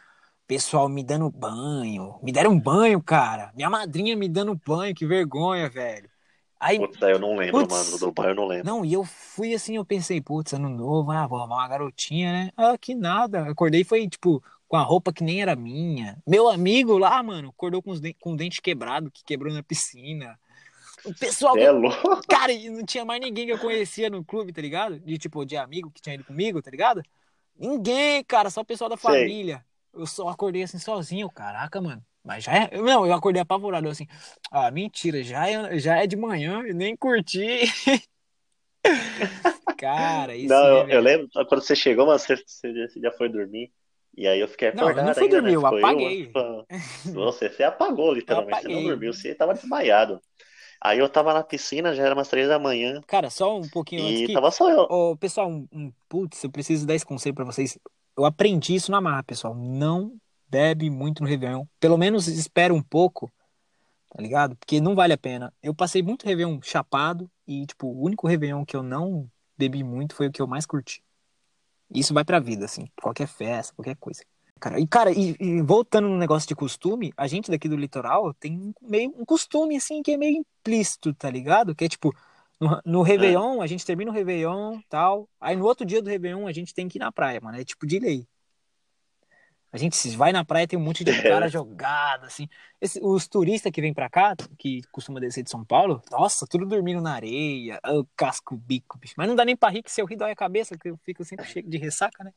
pessoal 0.48 0.90
me 0.90 1.04
dando 1.04 1.30
banho. 1.30 2.20
Me 2.24 2.32
deram 2.32 2.60
banho, 2.60 3.02
cara. 3.02 3.52
Minha 3.56 3.70
madrinha 3.70 4.16
me 4.16 4.28
dando 4.28 4.56
banho, 4.56 4.96
que 4.96 5.06
vergonha, 5.06 5.70
velho. 5.70 6.10
Aí, 6.60 6.78
Putz, 6.78 7.02
eu 7.02 7.20
não 7.20 7.36
lembro, 7.36 7.62
Putz. 7.62 7.74
mano. 7.74 7.98
Do 8.00 8.14
pai 8.14 8.32
eu 8.32 8.36
não 8.36 8.46
lembro. 8.48 8.66
não, 8.66 8.84
e 8.86 8.94
eu 8.94 9.04
fui 9.04 9.54
assim, 9.54 9.76
eu 9.78 9.86
pensei, 9.86 10.20
putz, 10.22 10.54
ano 10.54 10.70
novo, 10.70 11.12
ah, 11.12 11.26
vou 11.26 11.40
arrumar 11.40 11.56
uma 11.58 11.68
garotinha, 11.68 12.32
né? 12.32 12.52
Ah, 12.58 12.78
que 12.78 12.94
nada. 12.94 13.50
Acordei 13.50 13.84
foi, 13.84 14.08
tipo, 14.08 14.44
com 14.68 14.76
a 14.76 14.82
roupa 14.82 15.14
que 15.14 15.24
nem 15.24 15.42
era 15.42 15.56
minha. 15.56 16.22
Meu 16.28 16.50
amigo 16.50 16.98
lá, 16.98 17.22
mano, 17.24 17.50
acordou 17.50 17.82
com, 17.82 17.92
os 17.92 18.00
den- 18.02 18.16
com 18.20 18.34
o 18.34 18.38
dente 18.38 18.62
quebrado, 18.62 19.10
que 19.12 19.24
quebrou 19.24 19.54
na 19.54 19.64
piscina. 19.64 20.38
O 21.06 21.14
pessoal, 21.14 21.58
é 21.58 21.72
louco? 21.72 22.22
cara, 22.28 22.52
e 22.52 22.70
não 22.70 22.86
tinha 22.86 23.06
mais 23.06 23.22
ninguém 23.22 23.46
que 23.46 23.54
eu 23.54 23.60
conhecia 23.60 24.10
no 24.10 24.24
clube, 24.24 24.52
tá 24.52 24.62
ligado? 24.62 25.00
De, 25.00 25.18
tipo, 25.18 25.46
de 25.46 25.56
amigo 25.56 25.90
que 25.92 26.02
tinha 26.02 26.16
ido 26.16 26.26
comigo, 26.26 26.62
tá 26.62 26.70
ligado? 26.70 27.02
Ninguém, 27.58 28.24
cara, 28.24 28.50
só 28.50 28.62
o 28.62 28.66
pessoal 28.66 28.90
da 28.90 28.98
Sei. 28.98 29.34
família. 29.34 29.66
Eu 29.94 30.06
só 30.06 30.28
acordei 30.30 30.64
assim 30.64 30.78
sozinho, 30.80 31.30
caraca, 31.30 31.82
mano. 31.82 32.06
Mas 32.24 32.44
já 32.44 32.54
é. 32.54 32.78
Não, 32.78 33.06
eu 33.06 33.14
acordei 33.14 33.42
apavorado, 33.42 33.88
assim. 33.90 34.06
Ah, 34.52 34.70
mentira, 34.72 35.24
já 35.24 35.48
é, 35.50 35.80
já 35.80 35.98
é 36.04 36.08
de 36.08 36.16
manhã, 36.18 36.62
eu 36.66 36.76
nem 36.76 36.96
curti. 36.96 37.42
Cara, 39.78 40.36
isso 40.36 40.54
Não, 40.54 40.68
é, 40.68 40.86
eu, 40.90 40.90
eu 40.90 41.02
lembro 41.02 41.28
quando 41.48 41.62
você 41.62 41.76
chegou, 41.76 42.06
mas 42.08 42.24
você, 42.24 42.36
você 42.38 43.00
já 43.02 43.12
foi 43.12 43.30
dormir. 43.30 43.72
E 44.16 44.28
aí 44.28 44.40
eu 44.40 44.48
fiquei 44.48 44.68
Não, 44.72 44.92
eu 44.92 44.96
acordado 44.96 45.04
não 45.04 45.14
fui 45.14 45.28
ainda, 45.28 45.42
dormir, 45.42 45.52
né? 45.52 45.54
eu 45.54 45.62
Ficou 45.62 45.78
apaguei. 45.78 46.40
Você, 47.14 47.50
você 47.50 47.64
apagou, 47.64 48.14
literalmente. 48.14 48.62
Você 48.62 48.70
não 48.70 48.84
dormiu, 48.84 49.14
você 49.14 49.34
tava 49.36 49.54
desmaiado. 49.54 50.22
Aí 50.82 51.00
eu 51.00 51.10
tava 51.10 51.34
na 51.34 51.44
piscina, 51.44 51.94
já 51.96 52.04
era 52.06 52.16
umas 52.16 52.30
três 52.30 52.48
da 52.50 52.60
manhã. 52.60 53.04
Cara, 53.08 53.30
só 53.30 53.58
um 53.58 53.68
pouquinho 53.68 54.06
antes 54.06 54.22
E 54.22 54.22
que. 54.22 54.34
tava 54.34 54.52
só 54.52 54.70
eu. 54.72 54.88
Ô, 54.88 55.16
pessoal, 55.18 55.50
um, 55.50 55.68
um- 55.72 55.94
putz, 56.08 56.44
eu 56.44 56.52
preciso 56.52 56.86
dar 56.86 56.96
esse 56.96 57.06
conselho 57.06 57.36
pra 57.36 57.46
vocês. 57.46 57.78
Eu 58.18 58.26
aprendi 58.26 58.76
isso 58.76 58.92
na 58.92 59.02
marra, 59.02 59.24
pessoal. 59.24 59.56
Não 59.56 60.20
bebe 60.50 60.90
muito 60.90 61.22
no 61.22 61.30
Réveillon. 61.30 61.66
Pelo 61.80 61.98
menos 61.98 62.28
espera 62.28 62.74
um 62.74 62.82
pouco, 62.82 63.32
tá 64.10 64.22
ligado? 64.22 64.56
Porque 64.56 64.82
não 64.82 64.96
vale 64.96 65.14
a 65.14 65.18
pena. 65.18 65.54
Eu 65.62 65.74
passei 65.74 66.02
muito 66.02 66.26
Réveillon 66.26 66.60
chapado 66.62 67.30
e, 67.48 67.66
tipo, 67.66 67.88
o 67.88 68.04
único 68.04 68.28
Réveillon 68.28 68.66
que 68.66 68.76
eu 68.76 68.84
não 68.84 69.30
bebi 69.58 69.84
muito 69.84 70.16
foi 70.16 70.28
o 70.28 70.32
que 70.32 70.42
eu 70.42 70.48
mais 70.48 70.66
curti. 70.66 71.04
Isso 71.94 72.14
vai 72.14 72.24
pra 72.24 72.40
vida, 72.40 72.66
assim. 72.66 72.88
Qualquer 73.02 73.28
festa, 73.28 73.74
qualquer 73.76 73.96
coisa. 73.96 74.24
Cara, 74.60 74.80
e, 74.80 74.88
cara, 74.88 75.12
e, 75.12 75.36
e 75.40 75.62
voltando 75.62 76.10
no 76.10 76.18
negócio 76.18 76.48
de 76.48 76.56
costume, 76.56 77.14
a 77.16 77.28
gente 77.28 77.50
daqui 77.50 77.70
do 77.70 77.78
litoral 77.78 78.34
tem 78.34 78.74
meio 78.82 79.14
um 79.18 79.26
costume, 79.26 79.78
assim, 79.78 80.04
que 80.04 80.12
é 80.12 80.18
meio 80.18 80.38
implícito, 80.38 81.14
tá 81.14 81.30
ligado? 81.30 81.74
Que 81.74 81.86
é 81.86 81.90
tipo, 81.90 82.14
no, 82.60 82.82
no 82.86 83.02
Réveillon, 83.02 83.62
a 83.62 83.68
gente 83.68 83.86
termina 83.86 84.12
o 84.12 84.14
Réveillon 84.14 84.82
tal. 84.90 85.30
Aí 85.40 85.56
no 85.56 85.66
outro 85.66 85.86
dia 85.86 86.02
do 86.02 86.10
Réveillon 86.10 86.46
a 86.46 86.52
gente 86.52 86.74
tem 86.74 86.88
que 86.90 86.98
ir 86.98 87.00
na 87.00 87.12
praia, 87.12 87.40
mano. 87.42 87.58
É 87.58 87.64
tipo 87.64 87.88
de 87.88 88.00
lei. 88.00 88.28
A 89.72 89.78
gente 89.78 89.96
se 89.96 90.16
vai 90.16 90.32
na 90.32 90.44
praia, 90.44 90.68
tem 90.68 90.78
um 90.80 90.82
monte 90.82 91.04
de 91.04 91.12
cara 91.24 91.48
jogado, 91.48 92.26
assim. 92.26 92.48
Esse- 92.82 93.00
os 93.04 93.28
turistas 93.28 93.72
que 93.72 93.82
vêm 93.82 93.94
pra 93.94 94.10
cá, 94.10 94.36
que 94.58 94.82
costuma 94.92 95.20
descer 95.20 95.44
de 95.44 95.50
São 95.50 95.64
Paulo, 95.64 96.02
nossa, 96.12 96.48
tudo 96.48 96.66
dormindo 96.66 97.02
na 97.02 97.14
areia, 97.14 97.80
ah, 97.84 98.02
casco 98.16 98.56
bico, 98.58 98.98
bicho. 98.98 99.14
Mas 99.18 99.28
não 99.28 99.36
dá 99.36 99.46
nem 99.46 99.56
pra 99.56 99.70
rir, 99.70 99.84
que 99.84 99.92
se 99.92 100.02
eu 100.02 100.06
rir 100.06 100.16
dói 100.16 100.32
a 100.32 100.36
cabeça, 100.36 100.78
que 100.78 100.90
eu 100.90 100.98
fico 101.06 101.24
sempre 101.24 101.46
cheio 101.48 101.68
de 101.68 101.78
ressaca, 101.78 102.24
né? 102.24 102.32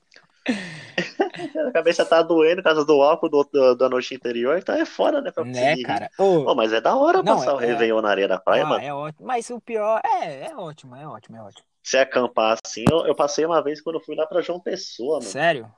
A 1.69 1.73
cabeça 1.73 2.05
tá 2.05 2.23
doendo 2.23 2.57
por 2.63 2.65
causa 2.65 2.85
do 2.85 3.03
álcool 3.03 3.29
do, 3.29 3.45
do- 3.45 3.75
da 3.75 3.89
noite 3.89 4.15
anterior, 4.15 4.59
então 4.59 4.75
é 4.75 4.85
foda, 4.85 5.21
né? 5.21 5.31
Pra 5.31 5.45
Né, 5.45 5.77
cara? 5.83 6.11
Ô, 6.19 6.55
mas 6.55 6.73
é 6.73 6.81
da 6.81 6.95
hora 6.95 7.23
Não, 7.23 7.37
passar 7.37 7.55
o 7.55 7.61
é- 7.61 7.67
Réveillon 7.67 8.01
na 8.01 8.11
areia 8.11 8.29
da 8.29 8.39
praia, 8.39 8.65
ah, 8.65 8.69
mano. 8.69 8.85
é 8.85 8.93
ótimo. 8.93 9.27
Mas 9.27 9.51
o 9.51 9.61
pior, 9.61 10.01
é, 10.05 10.47
é 10.51 10.57
ótimo, 10.57 10.95
é 10.97 11.07
ótimo, 11.07 11.37
é 11.37 11.43
ótimo. 11.43 11.65
Se 11.83 11.97
acampar 11.99 12.59
assim, 12.65 12.85
eu, 12.91 13.07
eu 13.07 13.15
passei 13.15 13.45
uma 13.45 13.63
vez 13.63 13.81
quando 13.81 13.97
eu 13.97 14.05
fui 14.05 14.15
lá 14.15 14.27
pra 14.27 14.41
João 14.41 14.61
Pessoa, 14.61 15.19
mano. 15.19 15.31
Sério? 15.31 15.71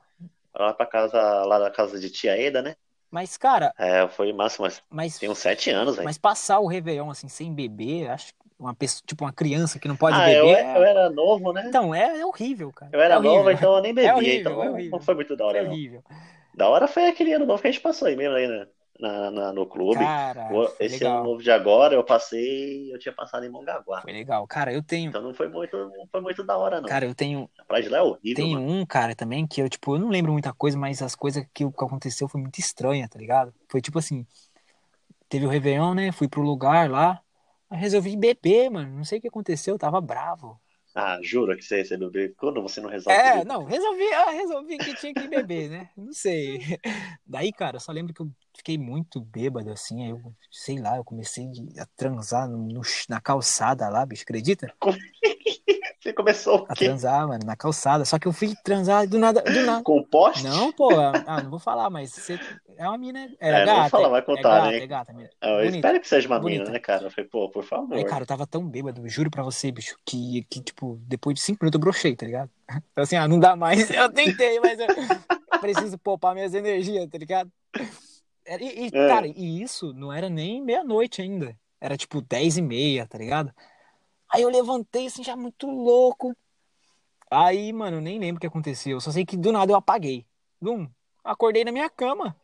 Lá 0.57 0.73
pra 0.73 0.85
casa, 0.85 1.19
lá 1.45 1.59
da 1.59 1.71
casa 1.71 1.99
de 1.99 2.09
tia 2.09 2.37
Eda, 2.39 2.61
né? 2.61 2.75
Mas, 3.11 3.37
cara, 3.37 3.73
É, 3.77 4.07
foi 4.09 4.31
massa, 4.33 4.61
mas 4.61 4.81
mas, 4.89 5.19
tem 5.19 5.29
uns 5.29 5.39
sete 5.39 5.69
anos, 5.69 5.95
velho. 5.97 6.13
mas 6.13 6.17
passar 6.17 6.59
o 6.59 6.67
Réveillon 6.67 7.09
assim, 7.09 7.29
sem 7.29 7.53
beber, 7.53 8.09
acho 8.11 8.33
que 8.33 8.39
uma 8.59 8.75
pessoa, 8.75 9.03
tipo 9.07 9.23
uma 9.25 9.33
criança 9.33 9.79
que 9.79 9.87
não 9.87 9.97
pode 9.97 10.21
Ah, 10.21 10.31
eu, 10.31 10.47
beber. 10.47 10.65
eu 10.73 10.83
era 10.83 11.09
novo, 11.09 11.51
né? 11.53 11.63
Então, 11.69 11.93
é, 11.95 12.19
é 12.19 12.25
horrível, 12.25 12.71
cara. 12.73 12.91
Eu 12.91 13.01
era 13.01 13.15
é 13.15 13.19
novo, 13.19 13.51
então 13.51 13.75
eu 13.75 13.81
nem 13.81 13.93
bebia, 13.93 14.33
horrível, 14.35 14.35
então 14.35 14.63
é 14.63 14.69
não- 14.69 14.71
horrível. 14.71 14.91
não 14.91 15.01
foi 15.01 15.15
muito 15.15 15.35
da 15.35 15.45
É 15.45 15.45
hora, 15.45 15.63
não. 15.63 15.79
horrível. 15.79 16.03
Da 16.53 16.69
hora 16.69 16.87
foi 16.87 17.07
aquele 17.07 17.33
ano 17.33 17.45
novo 17.47 17.61
que 17.61 17.67
a 17.69 17.71
gente 17.71 17.81
passou 17.83 18.07
aí 18.07 18.15
mesmo, 18.17 18.35
aí 18.35 18.47
na, 18.47 18.67
na- 18.99 19.31
na- 19.31 19.53
no 19.53 19.65
clube. 19.65 19.95
Cara, 19.95 20.49
Esse 20.79 21.03
ano 21.03 21.15
legal. 21.15 21.23
novo 21.23 21.43
de 21.43 21.51
agora 21.51 21.93
eu 21.95 22.03
passei, 22.03 22.93
eu 22.93 22.99
tinha 22.99 23.13
passado 23.13 23.45
em 23.45 23.49
Mongaguá. 23.49 24.01
Foi 24.01 24.11
legal. 24.13 24.47
Cara, 24.47 24.73
eu 24.73 24.81
tenho. 24.81 25.09
Então 25.09 25.21
não 25.21 25.33
foi 25.33 25.47
muito, 25.47 25.75
não 25.77 26.07
foi 26.11 26.21
muito 26.21 26.43
da 26.43 26.57
hora, 26.57 26.81
não. 26.81 26.89
Cara, 26.89 27.05
eu 27.05 27.15
tenho, 27.15 27.49
A 27.59 27.65
praia 27.65 27.83
de 27.83 27.89
lá 27.89 27.97
é 27.99 28.01
horrível, 28.01 28.47
mano. 28.47 28.67
um, 28.69 28.85
cara, 28.85 29.15
também, 29.15 29.45
que 29.47 29.61
eu, 29.61 29.69
tipo, 29.69 29.95
eu 29.95 29.99
não 29.99 30.09
lembro 30.09 30.31
muita 30.31 30.53
coisa, 30.53 30.77
mas 30.77 31.01
as 31.01 31.15
coisas 31.15 31.43
que, 31.53 31.69
que 31.69 31.83
aconteceu 31.83 32.27
foi 32.27 32.41
muito 32.41 32.59
estranha, 32.59 33.07
tá 33.07 33.17
ligado? 33.19 33.53
Foi 33.69 33.81
tipo 33.81 33.99
assim, 33.99 34.25
teve 35.29 35.45
o 35.45 35.49
Réveillon, 35.49 35.93
né? 35.93 36.11
Fui 36.11 36.27
pro 36.27 36.41
lugar 36.41 36.89
lá, 36.89 37.21
resolvi 37.71 38.15
beber, 38.15 38.69
mano. 38.69 38.95
Não 38.97 39.03
sei 39.03 39.19
o 39.19 39.21
que 39.21 39.27
aconteceu, 39.27 39.75
eu 39.75 39.79
tava 39.79 39.99
bravo. 40.01 40.59
Ah, 40.95 41.19
juro 41.21 41.55
que 41.57 41.61
você, 41.63 41.83
você 41.83 41.97
bebeu. 41.97 42.33
Quando 42.37 42.61
você 42.61 42.79
não 42.79 42.89
resolve 42.89 43.19
É, 43.19 43.43
não, 43.43 43.65
resolvi, 43.65 44.03
ah, 44.13 44.31
resolvi 44.31 44.79
que 44.79 44.95
tinha 44.95 45.13
que 45.13 45.27
beber, 45.27 45.69
né? 45.69 45.89
Não 45.97 46.13
sei. 46.13 46.59
Daí, 47.25 47.51
cara, 47.51 47.75
eu 47.75 47.81
só 47.81 47.91
lembro 47.91 48.13
que 48.13 48.21
eu 48.21 48.31
fiquei 48.55 48.77
muito 48.77 49.19
bêbado, 49.19 49.71
assim, 49.71 50.03
aí 50.03 50.09
eu, 50.11 50.33
sei 50.49 50.79
lá, 50.79 50.95
eu 50.97 51.03
comecei 51.03 51.45
a 51.77 51.85
transar 51.97 52.47
no, 52.49 52.57
no- 52.65 52.81
na 53.09 53.19
calçada 53.19 53.89
lá, 53.89 54.05
bicho, 54.05 54.23
acredita? 54.23 54.73
Você 56.05 56.13
começou 56.13 56.67
A 56.69 56.75
transar, 56.75 57.27
mano, 57.27 57.43
na 57.43 57.55
calçada. 57.55 58.05
Só 58.05 58.19
que 58.19 58.27
eu 58.27 58.31
fui 58.31 58.53
transar 58.63 59.07
do 59.07 59.17
nada, 59.17 59.41
do 59.41 59.61
nada. 59.63 59.83
Com 59.83 60.03
poste? 60.03 60.43
Não, 60.43 60.71
pô, 60.71 60.89
ah, 60.99 61.41
não 61.41 61.49
vou 61.49 61.57
falar, 61.57 61.89
mas 61.89 62.11
você 62.13 62.39
é 62.77 62.87
uma 62.87 62.95
mina. 62.95 63.27
Era 63.39 63.57
É, 63.61 63.65
não 63.65 63.73
vou 63.73 63.75
gata. 63.81 63.89
falar, 63.89 64.09
vai 64.09 64.19
é 64.19 64.23
contar, 64.23 64.41
gata, 64.59 64.69
né? 64.69 64.77
é 64.77 64.87
gata, 64.87 65.13
mina. 65.13 65.29
Eu 65.41 65.55
Bonita. 65.57 65.75
espero 65.77 65.99
que 65.99 66.07
seja 66.07 66.27
uma 66.27 66.39
bonita. 66.39 66.61
mina, 66.65 66.73
né, 66.73 66.79
cara? 66.79 67.05
Eu 67.05 67.09
falei, 67.09 67.27
pô, 67.27 67.49
por 67.49 67.63
favor. 67.63 67.97
Aí, 67.97 68.05
cara, 68.05 68.21
eu 68.21 68.27
tava 68.27 68.45
tão 68.45 68.63
bêbado, 68.69 69.01
juro 69.09 69.31
pra 69.31 69.41
você, 69.41 69.71
bicho, 69.71 69.95
que, 70.05 70.45
que 70.47 70.61
tipo, 70.61 70.99
depois 71.07 71.33
de 71.33 71.41
cinco 71.41 71.63
minutos 71.63 71.79
eu 71.79 71.81
brochei, 71.81 72.15
tá 72.15 72.23
ligado? 72.27 72.51
Então, 72.91 73.03
assim, 73.03 73.15
ah, 73.15 73.27
não 73.27 73.39
dá 73.39 73.55
mais. 73.55 73.89
Eu 73.89 74.11
tentei, 74.11 74.59
mas 74.59 74.79
eu 74.79 74.85
preciso 75.59 75.97
poupar 75.97 76.35
minhas 76.35 76.53
energias, 76.53 77.07
tá 77.09 77.17
ligado? 77.17 77.51
E, 78.47 78.85
e, 78.85 78.87
É. 78.93 79.07
cara, 79.07 79.25
e 79.27 79.61
isso 79.63 79.91
não 79.93 80.13
era 80.13 80.29
nem 80.29 80.61
meia-noite 80.63 81.21
ainda. 81.23 81.57
Era 81.81 81.97
tipo 81.97 82.21
dez 82.21 82.57
e 82.57 82.61
meia, 82.61 83.07
tá 83.07 83.17
ligado? 83.17 83.51
Aí 84.35 84.41
eu 84.41 84.49
levantei, 84.49 85.07
assim, 85.07 85.23
já 85.23 85.33
muito 85.33 85.65
louco. 85.65 86.35
Aí, 87.31 87.71
mano, 87.71 87.97
eu 87.97 88.01
nem 88.01 88.19
lembro 88.19 88.35
o 88.35 88.41
que 88.41 88.47
aconteceu. 88.47 88.99
Só 88.99 89.09
sei 89.09 89.25
que 89.25 89.37
do 89.37 89.49
nada 89.49 89.71
eu 89.71 89.77
apaguei. 89.77 90.25
Dum, 90.61 90.89
acordei 91.23 91.63
na 91.63 91.71
minha 91.71 91.89
cama. 91.89 92.35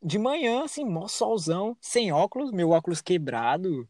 De 0.00 0.16
manhã, 0.16 0.62
assim, 0.62 0.84
mó 0.84 1.08
solzão, 1.08 1.76
sem 1.80 2.12
óculos, 2.12 2.52
meu 2.52 2.70
óculos 2.70 3.00
quebrado, 3.00 3.88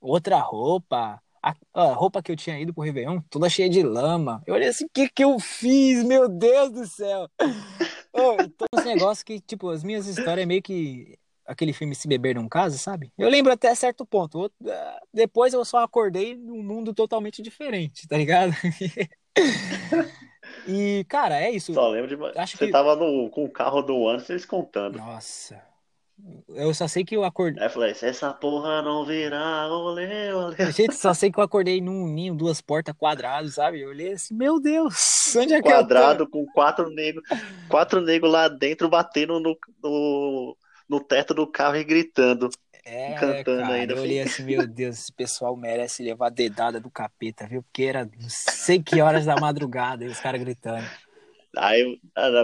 outra 0.00 0.38
roupa. 0.38 1.20
A, 1.42 1.54
a 1.74 1.92
roupa 1.92 2.22
que 2.22 2.30
eu 2.30 2.36
tinha 2.36 2.58
ido 2.58 2.72
pro 2.72 2.84
Réveillon, 2.84 3.20
toda 3.28 3.48
cheia 3.48 3.68
de 3.68 3.82
lama. 3.82 4.42
Eu 4.46 4.54
olhei 4.54 4.68
assim, 4.68 4.84
o 4.84 4.90
que 4.92 5.08
que 5.08 5.24
eu 5.24 5.40
fiz? 5.40 6.04
Meu 6.04 6.28
Deus 6.28 6.70
do 6.70 6.86
céu! 6.86 7.28
Todos 8.56 8.80
os 8.80 8.84
negócios 8.84 9.22
que, 9.22 9.40
tipo, 9.40 9.68
as 9.70 9.84
minhas 9.84 10.06
histórias 10.06 10.46
meio 10.46 10.62
que 10.62 11.18
aquele 11.46 11.72
filme 11.72 11.94
Se 11.94 12.06
Beber 12.08 12.34
Não 12.34 12.48
Casa, 12.48 12.76
sabe? 12.78 13.12
Eu 13.16 13.28
lembro 13.28 13.52
até 13.52 13.74
certo 13.74 14.04
ponto. 14.04 14.50
Ah, 14.68 15.00
Depois 15.12 15.52
eu 15.54 15.64
só 15.64 15.78
acordei 15.82 16.34
num 16.36 16.62
mundo 16.62 16.92
totalmente 16.94 17.40
diferente, 17.42 18.06
tá 18.08 18.16
ligado? 18.16 18.52
E, 20.66 21.04
cara, 21.08 21.40
é 21.40 21.50
isso. 21.50 21.72
Só 21.74 21.88
lembro 21.88 22.08
de. 22.16 22.38
Acho 22.38 22.56
Você 22.56 22.66
que- 22.66 22.72
tava 22.72 22.96
no, 22.96 23.30
com 23.30 23.44
o 23.44 23.50
carro 23.50 23.82
do 23.82 24.08
Anderson 24.08 24.32
eles 24.32 24.44
contando. 24.46 24.98
Nossa. 24.98 25.60
Eu 26.48 26.72
só 26.72 26.88
sei 26.88 27.04
que 27.04 27.14
eu 27.14 27.24
acordei. 27.24 27.60
Aí 27.62 27.66
eu 27.68 27.70
falei, 27.72 27.94
se 27.94 28.06
essa 28.06 28.32
porra 28.32 28.80
não 28.80 29.04
virar, 29.04 29.68
olê, 29.68 30.32
olê. 30.32 30.56
Gente, 30.72 30.94
só 30.96 31.12
sei 31.12 31.30
que 31.30 31.38
eu 31.38 31.44
acordei 31.44 31.80
num 31.80 32.08
ninho, 32.08 32.34
duas 32.34 32.60
portas 32.62 32.94
quadradas, 32.96 33.54
sabe? 33.54 33.82
Eu 33.82 33.90
olhei 33.90 34.12
assim, 34.14 34.34
meu 34.34 34.58
Deus, 34.58 34.96
onde 35.36 35.52
é 35.52 35.60
que 35.60 35.68
eu 35.68 35.72
tô? 35.72 35.78
Quadrado 35.78 36.28
com 36.28 36.46
quatro 36.46 36.88
negros, 36.88 37.22
quatro 37.68 38.00
negros 38.00 38.32
lá 38.32 38.48
dentro 38.48 38.88
batendo 38.88 39.38
no, 39.38 39.56
no, 39.82 40.56
no 40.88 41.00
teto 41.00 41.34
do 41.34 41.46
carro 41.46 41.76
e 41.76 41.84
gritando. 41.84 42.48
É, 42.88 43.14
cantando 43.14 43.62
cara, 43.62 43.74
ainda, 43.74 43.94
eu 43.94 44.02
olhei 44.02 44.20
assim, 44.20 44.44
meu 44.44 44.64
Deus, 44.64 44.96
esse 45.00 45.12
pessoal 45.12 45.56
merece 45.56 46.04
levar 46.04 46.30
dedada 46.30 46.78
do 46.78 46.88
capeta, 46.88 47.44
viu? 47.44 47.62
Porque 47.64 47.82
era 47.82 48.04
não 48.04 48.28
sei 48.28 48.80
que 48.80 49.00
horas 49.00 49.26
da 49.26 49.34
madrugada 49.34 50.04
e 50.04 50.08
os 50.08 50.20
caras 50.20 50.40
gritando. 50.40 50.88
Aí 51.56 51.98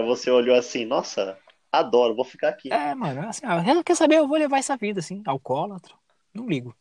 você 0.05 0.29
olhou 0.29 0.57
assim, 0.57 0.83
nossa, 0.83 1.37
adoro, 1.71 2.13
vou 2.13 2.25
ficar 2.25 2.49
aqui. 2.49 2.73
É, 2.73 2.93
mano, 2.93 3.29
assim, 3.29 3.45
ah, 3.45 3.63
quer 3.85 3.95
saber? 3.95 4.17
Eu 4.17 4.27
vou 4.27 4.37
levar 4.37 4.57
essa 4.57 4.75
vida, 4.75 4.99
assim, 4.99 5.23
alcoólatra. 5.25 5.93
Não 6.33 6.45
ligo. 6.45 6.75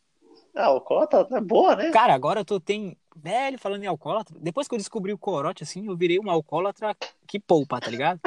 Ah, 0.56 0.68
cota 0.80 1.28
é 1.30 1.40
boa, 1.40 1.76
né? 1.76 1.90
Cara, 1.92 2.14
agora 2.14 2.40
eu 2.40 2.44
tô 2.44 2.58
tem 2.58 2.96
velho 3.14 3.58
falando 3.58 3.84
em 3.84 3.86
alcoólatra. 3.86 4.36
Depois 4.40 4.66
que 4.66 4.74
eu 4.74 4.78
descobri 4.78 5.12
o 5.12 5.18
corote, 5.18 5.62
assim, 5.62 5.86
eu 5.86 5.96
virei 5.96 6.18
um 6.18 6.30
alcoólatra 6.30 6.96
que 7.28 7.38
poupa, 7.38 7.80
tá 7.80 7.90
ligado? 7.90 8.20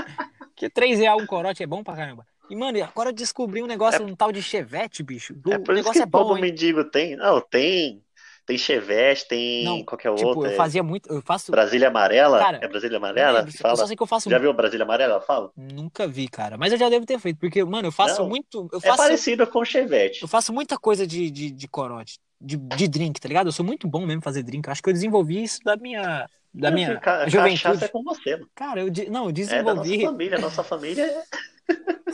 Que 0.55 0.69
3 0.69 0.97
reais 0.97 1.21
um 1.21 1.25
corote 1.25 1.61
é 1.61 1.67
bom 1.67 1.83
pra 1.83 1.95
caramba. 1.95 2.25
E, 2.49 2.55
mano, 2.55 2.83
agora 2.83 3.09
eu 3.09 3.13
descobri 3.13 3.61
um 3.61 3.67
negócio, 3.67 4.03
um 4.05 4.15
tal 4.15 4.31
de 4.31 4.41
chevette, 4.41 5.01
bicho. 5.03 5.33
O 5.45 5.51
É 5.51 5.57
por 5.57 5.73
isso 5.73 5.83
negócio 5.83 5.93
que 5.93 5.99
é 5.99 6.05
bom, 6.05 6.19
todo 6.19 6.35
hein? 6.35 6.41
mendigo 6.41 6.83
tem. 6.85 7.15
Não, 7.15 7.41
tem. 7.41 8.01
Tem 8.45 8.59
Chevette, 8.59 9.27
tem 9.27 9.63
Não, 9.63 9.83
qualquer 9.83 10.13
Tipo, 10.13 10.27
outro. 10.27 10.45
eu 10.45 10.51
é 10.51 10.55
fazia 10.55 10.83
muito. 10.83 11.11
Eu 11.11 11.19
faço. 11.19 11.51
Brasília 11.51 11.87
Amarela? 11.87 12.37
Cara, 12.37 12.59
é 12.61 12.67
Brasília 12.67 12.97
Amarela? 12.97 13.39
lembro, 13.39 13.51
que 13.51 13.57
eu 13.57 13.61
fala? 13.61 13.75
só 13.75 13.87
sei 13.87 13.95
que 13.95 14.03
eu 14.03 14.07
faço. 14.07 14.29
Já 14.29 14.37
viu 14.37 14.53
Brasília 14.53 14.83
Amarela? 14.83 15.19
Fala. 15.19 15.49
Nunca 15.57 16.07
vi, 16.07 16.27
cara. 16.27 16.55
Mas 16.55 16.71
eu 16.71 16.77
já 16.77 16.87
devo 16.87 17.07
ter 17.07 17.17
feito, 17.17 17.39
porque, 17.39 17.63
mano, 17.63 17.87
eu 17.87 17.91
faço 17.91 18.21
Não, 18.21 18.29
muito. 18.29 18.69
Eu 18.71 18.77
É 18.77 18.81
faço, 18.81 18.97
parecido 18.97 19.47
com 19.47 19.65
Chevette. 19.65 20.21
eu 20.21 20.27
faço 20.27 20.53
muita 20.53 20.77
coisa 20.77 21.07
de, 21.07 21.31
de, 21.31 21.49
de 21.49 21.67
corote, 21.67 22.19
de, 22.39 22.55
de 22.55 22.87
drink, 22.87 23.19
tá 23.19 23.27
ligado? 23.27 23.47
Eu 23.47 23.51
sou 23.51 23.65
muito 23.65 23.87
bom 23.87 24.05
mesmo 24.05 24.21
fazer 24.21 24.43
drink. 24.43 24.67
Eu 24.67 24.71
acho 24.71 24.83
que 24.83 24.89
eu 24.89 24.93
desenvolvi 24.93 25.41
isso 25.41 25.59
da 25.63 25.75
minha, 25.75 26.29
da 26.53 26.69
minha 26.69 26.99
Ca- 26.99 27.27
juventude. 27.27 27.85
É 27.85 27.87
com 27.87 28.03
você, 28.03 28.35
mano. 28.35 28.49
Cara, 28.53 28.81
eu, 28.81 28.91
de- 28.91 29.09
não, 29.09 29.23
eu 29.23 29.29
É 29.29 29.33
da 29.33 29.73
nossa 29.73 29.89
desenvolvi. 29.89 30.01
família. 30.03 30.37
Nossa 30.37 30.63
família 30.63 31.03
é. 31.03 31.23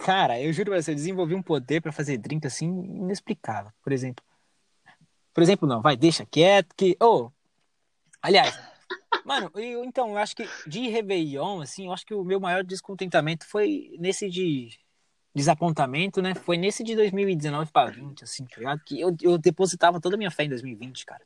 Cara, 0.05 0.41
eu 0.41 0.51
juro 0.51 0.71
pra 0.71 0.81
você, 0.81 0.91
eu 0.91 0.95
desenvolvi 0.95 1.35
um 1.35 1.43
poder 1.43 1.81
pra 1.81 1.91
fazer 1.91 2.17
drink 2.17 2.45
assim 2.47 2.67
inexplicável. 2.67 3.71
Por 3.83 3.91
exemplo. 3.91 4.23
Por 5.33 5.43
exemplo, 5.43 5.67
não, 5.67 5.81
vai, 5.81 5.95
deixa 5.95 6.25
quieto 6.25 6.75
que. 6.75 6.97
Ô! 7.01 7.31
aliás, 8.21 8.59
mano, 9.25 9.51
eu, 9.55 9.83
então, 9.83 10.09
eu 10.09 10.17
acho 10.17 10.35
que 10.35 10.47
de 10.67 10.87
Réveillon, 10.87 11.61
assim, 11.61 11.87
eu 11.87 11.93
acho 11.93 12.05
que 12.05 12.13
o 12.13 12.23
meu 12.23 12.39
maior 12.39 12.63
descontentamento 12.63 13.45
foi 13.47 13.95
nesse 13.99 14.29
de 14.29 14.69
desapontamento, 15.33 16.21
né? 16.21 16.35
Foi 16.35 16.57
nesse 16.57 16.83
de 16.83 16.95
2019 16.95 17.71
pra 17.71 17.85
20, 17.85 18.23
assim, 18.23 18.45
tá 18.45 18.57
ligado? 18.57 18.81
Que 18.85 18.99
eu, 18.99 19.15
eu 19.21 19.37
depositava 19.37 19.99
toda 19.99 20.15
a 20.15 20.17
minha 20.17 20.31
fé 20.31 20.43
em 20.43 20.49
2020, 20.49 21.05
cara. 21.05 21.23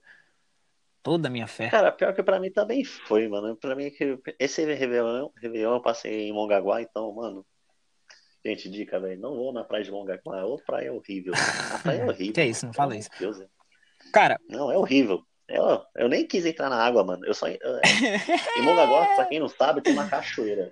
Toda 1.01 1.27
a 1.27 1.31
minha 1.31 1.47
fé. 1.47 1.69
Cara, 1.69 1.91
pior 1.91 2.13
que 2.13 2.23
pra 2.23 2.39
mim 2.39 2.51
também 2.51 2.83
foi, 2.83 3.27
mano. 3.27 3.55
Pra 3.55 3.75
mim, 3.75 3.91
que 3.91 4.19
esse 4.39 4.65
Réveillon, 4.65 5.29
Réveillon 5.35 5.75
eu 5.75 5.81
passei 5.81 6.29
em 6.29 6.33
Mongaguá, 6.33 6.81
então, 6.81 7.11
mano. 7.13 7.45
Gente, 8.45 8.69
dica, 8.69 8.99
velho. 8.99 9.19
Não 9.19 9.35
vou 9.35 9.51
na 9.51 9.63
praia 9.63 9.83
de 9.83 9.91
Mongaguá. 9.91 10.45
Ô, 10.45 10.57
praia 10.57 10.93
horrível. 10.93 11.33
A 11.73 11.79
praia 11.79 12.01
é 12.01 12.05
horrível. 12.09 12.33
Que 12.33 12.41
é 12.41 12.47
isso, 12.47 12.65
não 12.65 12.73
fala 12.73 12.95
isso. 12.95 13.09
Deus, 13.19 13.39
é. 13.41 13.47
Cara, 14.13 14.39
Não, 14.49 14.71
é 14.71 14.77
horrível. 14.77 15.23
Eu, 15.47 15.81
eu 15.95 16.07
nem 16.09 16.25
quis 16.27 16.45
entrar 16.45 16.69
na 16.69 16.77
água, 16.83 17.03
mano. 17.03 17.25
Eu 17.25 17.33
só. 17.33 17.47
eu- 17.47 17.57
em 18.57 18.61
Mongaguá, 18.61 19.05
pra 19.15 19.25
quem 19.25 19.39
não 19.39 19.47
sabe, 19.47 19.81
tem 19.81 19.93
uma 19.93 20.07
cachoeira. 20.07 20.71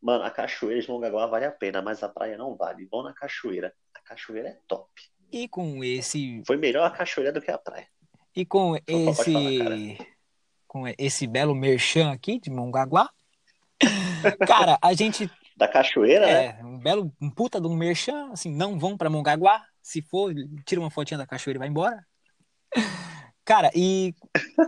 Mano, 0.00 0.24
a 0.24 0.30
cachoeira 0.30 0.80
de 0.80 0.88
Mongaguá 0.88 1.26
vale 1.26 1.44
a 1.44 1.50
pena, 1.52 1.80
mas 1.82 2.02
a 2.02 2.08
praia 2.08 2.36
não 2.36 2.56
vale. 2.56 2.86
Vão 2.86 3.02
na 3.02 3.12
cachoeira. 3.12 3.72
A 3.94 4.00
cachoeira 4.00 4.48
é 4.48 4.58
top. 4.68 4.88
e 5.32 5.48
com 5.48 5.82
esse 5.84 6.42
Foi 6.46 6.56
melhor 6.56 6.84
a 6.86 6.90
cachoeira 6.90 7.32
do 7.32 7.40
que 7.40 7.50
a 7.50 7.58
praia. 7.58 7.86
E 8.34 8.44
com 8.46 8.72
pode 8.72 8.82
esse 8.88 9.32
falar, 9.32 10.06
com 10.66 10.84
esse 10.98 11.26
belo 11.26 11.54
merchan 11.54 12.10
aqui 12.12 12.38
de 12.40 12.50
Mongaguá, 12.50 13.10
cara, 14.46 14.78
a 14.82 14.92
gente 14.94 15.30
Da 15.56 15.68
cachoeira, 15.68 16.26
né? 16.26 16.56
É, 16.60 16.64
um 16.64 16.71
belo, 16.82 17.12
um 17.20 17.30
puta 17.30 17.60
de 17.60 17.66
um 17.66 17.76
merchan, 17.76 18.30
assim, 18.32 18.54
não 18.54 18.78
vão 18.78 18.96
pra 18.96 19.10
Mongaguá. 19.10 19.64
Se 19.80 20.02
for, 20.02 20.34
tira 20.64 20.80
uma 20.80 20.90
fotinha 20.90 21.18
da 21.18 21.26
cachoeira 21.26 21.58
e 21.58 21.60
vai 21.60 21.68
embora. 21.68 22.06
Cara, 23.44 23.70
e. 23.74 24.14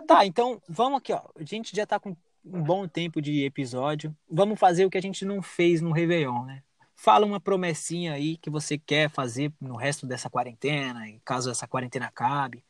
Tá, 0.06 0.26
então 0.26 0.60
vamos 0.68 0.98
aqui, 0.98 1.12
ó. 1.12 1.22
A 1.36 1.44
gente 1.44 1.74
já 1.74 1.86
tá 1.86 1.98
com 1.98 2.16
um 2.44 2.62
bom 2.62 2.86
tempo 2.86 3.22
de 3.22 3.44
episódio. 3.44 4.14
Vamos 4.30 4.58
fazer 4.58 4.84
o 4.84 4.90
que 4.90 4.98
a 4.98 5.02
gente 5.02 5.24
não 5.24 5.40
fez 5.40 5.80
no 5.80 5.92
Réveillon, 5.92 6.44
né? 6.44 6.62
Fala 6.94 7.26
uma 7.26 7.40
promessinha 7.40 8.12
aí 8.12 8.36
que 8.36 8.50
você 8.50 8.78
quer 8.78 9.10
fazer 9.10 9.52
no 9.60 9.76
resto 9.76 10.06
dessa 10.06 10.30
quarentena, 10.30 11.00
caso 11.24 11.50
essa 11.50 11.66
quarentena 11.66 12.06
acabe. 12.06 12.64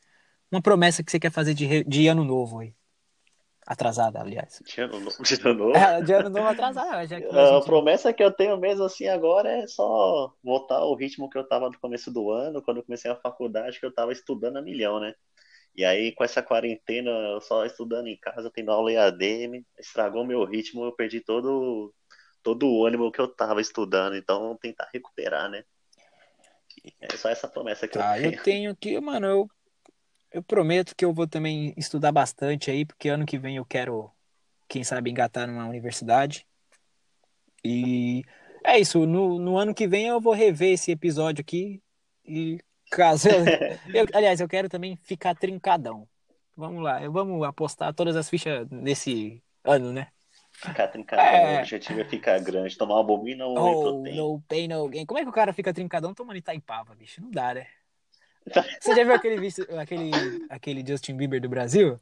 Uma 0.50 0.62
promessa 0.62 1.02
que 1.02 1.10
você 1.10 1.18
quer 1.18 1.30
fazer 1.30 1.54
de, 1.54 1.84
de 1.84 2.06
ano 2.06 2.24
novo 2.24 2.60
aí. 2.60 2.74
Atrasada, 3.66 4.20
aliás. 4.20 4.62
De 4.66 4.80
ano 4.80 5.00
novo. 5.00 5.22
De 5.22 5.34
ano 5.34 5.54
novo. 5.54 5.72
É, 5.76 6.02
de 6.02 6.12
ano 6.12 6.28
novo 6.28 6.46
atrasada, 6.48 7.06
já 7.06 7.20
que 7.20 7.26
a 7.34 7.56
A 7.56 7.60
promessa 7.62 8.12
que 8.12 8.22
eu 8.22 8.30
tenho 8.32 8.56
mesmo 8.58 8.84
assim 8.84 9.08
agora 9.08 9.48
é 9.50 9.66
só 9.66 10.32
voltar 10.42 10.76
ao 10.76 10.94
ritmo 10.94 11.28
que 11.30 11.38
eu 11.38 11.46
tava 11.46 11.68
no 11.70 11.78
começo 11.78 12.10
do 12.12 12.30
ano, 12.30 12.62
quando 12.62 12.78
eu 12.78 12.84
comecei 12.84 13.10
a 13.10 13.16
faculdade, 13.16 13.80
que 13.80 13.86
eu 13.86 13.92
tava 13.94 14.12
estudando 14.12 14.56
a 14.58 14.62
milhão, 14.62 15.00
né? 15.00 15.14
E 15.76 15.84
aí, 15.84 16.12
com 16.14 16.24
essa 16.24 16.42
quarentena, 16.42 17.10
eu 17.10 17.40
só 17.40 17.64
estudando 17.66 18.08
em 18.08 18.18
casa, 18.18 18.50
tendo 18.52 18.70
aula 18.72 18.92
EAD, 18.92 19.64
estragou 19.78 20.24
meu 20.26 20.44
ritmo, 20.44 20.84
eu 20.84 20.92
perdi 20.92 21.20
todo, 21.20 21.94
todo 22.42 22.68
o 22.68 22.86
ânimo 22.86 23.10
que 23.12 23.20
eu 23.20 23.28
tava 23.28 23.60
estudando, 23.60 24.16
então 24.16 24.56
tentar 24.60 24.88
recuperar, 24.92 25.50
né? 25.50 25.64
É 27.00 27.16
só 27.16 27.28
essa 27.28 27.48
promessa 27.48 27.86
que 27.88 27.96
Tá, 27.98 28.18
eu 28.18 28.24
eu 28.24 28.30
tenho. 28.30 28.42
tenho 28.42 28.76
que, 28.76 29.00
mano, 29.00 29.26
eu, 29.26 29.50
eu 30.34 30.42
prometo 30.42 30.96
que 30.96 31.04
eu 31.04 31.14
vou 31.14 31.28
também 31.28 31.72
estudar 31.76 32.10
bastante 32.12 32.68
aí, 32.70 32.84
porque 32.84 33.08
ano 33.08 33.24
que 33.24 33.38
vem 33.38 33.56
eu 33.56 33.64
quero, 33.64 34.10
quem 34.68 34.84
sabe, 34.84 35.10
engatar 35.10 35.46
numa 35.46 35.66
universidade. 35.68 36.46
E 37.64 38.24
é 38.64 38.78
isso, 38.78 39.06
no, 39.06 39.38
no 39.38 39.56
ano 39.56 39.72
que 39.74 39.86
vem 39.86 40.06
eu 40.08 40.20
vou 40.20 40.32
rever 40.34 40.72
esse 40.72 40.90
episódio 40.90 41.40
aqui 41.40 41.80
e 42.24 42.58
caso 42.90 43.28
eu, 43.28 43.44
eu- 43.94 44.06
aliás, 44.12 44.40
eu 44.40 44.48
quero 44.48 44.68
também 44.68 44.96
ficar 44.96 45.34
trincadão. 45.36 46.08
Vamos 46.56 46.82
lá, 46.82 46.98
vamos 47.08 47.42
apostar 47.46 47.94
todas 47.94 48.16
as 48.16 48.28
fichas 48.28 48.68
nesse 48.70 49.42
ano, 49.64 49.92
né? 49.92 50.08
Ficar 50.52 50.88
trincadão, 50.88 51.24
É. 51.24 51.56
o 51.56 51.58
objetivo 51.60 52.00
é 52.00 52.04
ficar 52.04 52.40
grande, 52.40 52.76
tomar 52.76 52.94
uma 52.96 53.04
bobina 53.04 53.46
ou 53.46 53.56
um 53.56 53.60
Oh, 53.60 53.92
no 54.14 54.40
pain, 54.48 54.68
no 54.68 54.88
gain. 54.88 55.06
Como 55.06 55.18
é 55.18 55.22
que 55.22 55.28
o 55.28 55.32
cara 55.32 55.52
fica 55.52 55.72
trincadão 55.72 56.12
tomando 56.14 56.36
Itaipava, 56.38 56.94
bicho? 56.94 57.20
Não 57.22 57.30
dá, 57.30 57.54
né? 57.54 57.66
Você 58.80 58.94
já 58.94 59.04
viu 59.04 59.14
aquele, 59.14 59.48
aquele, 59.78 60.46
aquele 60.50 60.84
Justin 60.86 61.16
Bieber 61.16 61.40
do 61.40 61.48
Brasil? 61.48 61.98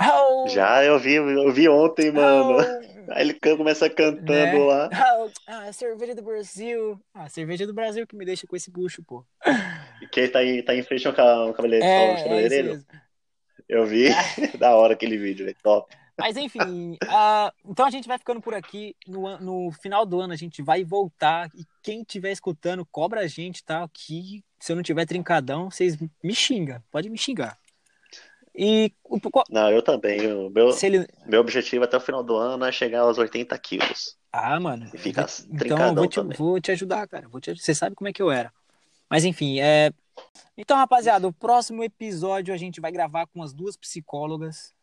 Oh, 0.00 0.48
Já 0.48 0.82
eu 0.84 0.98
vi, 0.98 1.14
eu 1.14 1.52
vi 1.52 1.68
ontem, 1.68 2.10
mano. 2.10 2.56
oh, 2.56 3.12
Aí 3.12 3.22
ele 3.22 3.34
começa 3.34 3.88
cantando 3.90 4.32
Né? 4.32 4.64
lá. 4.66 4.88
oh, 5.18 5.30
ah, 5.46 5.72
cerveja 5.72 6.14
do 6.14 6.22
Brasil. 6.22 6.98
Ah, 7.12 7.28
cerveja 7.28 7.66
do 7.66 7.74
Brasil 7.74 8.06
que 8.06 8.16
me 8.16 8.24
deixa 8.24 8.46
com 8.46 8.56
esse 8.56 8.70
bucho, 8.70 9.02
pô. 9.02 9.24
Que 10.10 10.28
tá 10.28 10.42
em, 10.42 10.62
tá 10.62 10.74
em 10.74 10.82
frente 10.82 11.06
ao 11.06 11.12
ca- 11.12 11.22
ao 11.22 11.52
cabeleireiro. 11.52 11.92
É, 11.94 12.12
é 12.12 12.22
cabeleireiro. 12.22 12.68
mesmo. 12.70 12.86
Eu 13.68 13.86
vi. 13.86 14.08
da 14.58 14.74
hora 14.74 14.94
aquele 14.94 15.16
vídeo, 15.18 15.44
velho. 15.44 15.56
Top. 15.62 15.94
Mas 16.20 16.36
enfim, 16.36 16.96
ah, 17.08 17.52
então 17.64 17.86
a 17.86 17.90
gente 17.90 18.06
vai 18.06 18.18
ficando 18.18 18.40
por 18.40 18.54
aqui. 18.54 18.94
No, 19.06 19.38
no 19.38 19.72
final 19.72 20.04
do 20.04 20.20
ano 20.20 20.32
a 20.32 20.36
gente 20.36 20.62
vai 20.62 20.84
voltar. 20.84 21.50
E 21.54 21.64
quem 21.82 22.02
estiver 22.02 22.30
escutando, 22.30 22.86
cobra 22.86 23.20
a 23.20 23.26
gente, 23.26 23.64
tá? 23.64 23.88
Que 23.92 24.44
se 24.58 24.70
eu 24.70 24.76
não 24.76 24.82
tiver 24.82 25.06
trincadão, 25.06 25.70
vocês 25.70 25.96
me 26.22 26.34
xingam. 26.34 26.82
Pode 26.90 27.08
me 27.08 27.18
xingar. 27.18 27.58
E 28.54 28.92
Não, 29.48 29.70
eu 29.70 29.82
também. 29.82 30.30
O 30.32 30.50
meu, 30.50 30.70
ele. 30.82 31.06
meu 31.26 31.40
objetivo 31.40 31.84
até 31.84 31.96
o 31.96 32.00
final 32.00 32.22
do 32.22 32.36
ano 32.36 32.64
é 32.64 32.72
chegar 32.72 33.00
aos 33.00 33.16
80 33.16 33.56
quilos. 33.58 34.16
Ah, 34.32 34.60
mano. 34.60 34.88
E 34.92 34.98
ficar 34.98 35.26
então 35.50 35.88
eu 35.88 35.94
vou 35.94 36.06
te, 36.06 36.14
também. 36.16 36.36
vou 36.36 36.60
te 36.60 36.70
ajudar, 36.72 37.06
cara. 37.08 37.28
Vou 37.28 37.40
te, 37.40 37.56
você 37.56 37.74
sabe 37.74 37.96
como 37.96 38.08
é 38.08 38.12
que 38.12 38.22
eu 38.22 38.30
era. 38.30 38.52
Mas 39.08 39.24
enfim, 39.24 39.60
é. 39.60 39.92
Então, 40.56 40.76
rapaziada, 40.76 41.26
o 41.26 41.32
próximo 41.32 41.82
episódio 41.82 42.52
a 42.52 42.56
gente 42.56 42.80
vai 42.80 42.92
gravar 42.92 43.26
com 43.26 43.42
as 43.42 43.52
duas 43.52 43.76
psicólogas. 43.76 44.74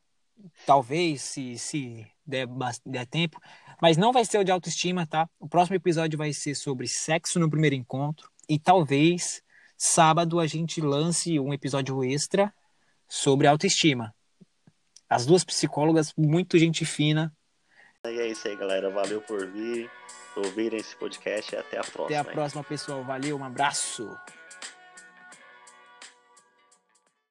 Talvez, 0.65 1.21
se, 1.21 1.57
se 1.57 2.07
der, 2.25 2.47
der 2.85 3.05
tempo. 3.05 3.39
Mas 3.81 3.97
não 3.97 4.11
vai 4.11 4.25
ser 4.25 4.39
o 4.39 4.43
de 4.43 4.51
autoestima, 4.51 5.05
tá? 5.05 5.29
O 5.39 5.47
próximo 5.47 5.75
episódio 5.75 6.17
vai 6.17 6.33
ser 6.33 6.55
sobre 6.55 6.87
sexo 6.87 7.39
no 7.39 7.49
primeiro 7.49 7.75
encontro. 7.75 8.29
E 8.49 8.57
talvez 8.57 9.41
sábado 9.77 10.39
a 10.39 10.47
gente 10.47 10.81
lance 10.81 11.39
um 11.39 11.53
episódio 11.53 12.03
extra 12.03 12.53
sobre 13.07 13.47
autoestima. 13.47 14.13
As 15.09 15.25
duas 15.25 15.43
psicólogas, 15.43 16.13
muito 16.17 16.57
gente 16.57 16.85
fina. 16.85 17.33
E 18.05 18.19
é 18.19 18.27
isso 18.27 18.47
aí, 18.47 18.55
galera. 18.55 18.89
Valeu 18.89 19.21
por 19.21 19.47
vir, 19.47 19.89
ouvirem 20.35 20.79
esse 20.79 20.95
podcast 20.95 21.53
e 21.53 21.57
até 21.57 21.77
a 21.77 21.83
próxima. 21.83 22.05
Até 22.05 22.17
a 22.17 22.33
próxima, 22.33 22.63
pessoal. 22.63 23.03
Valeu, 23.03 23.37
um 23.37 23.43
abraço. 23.43 24.09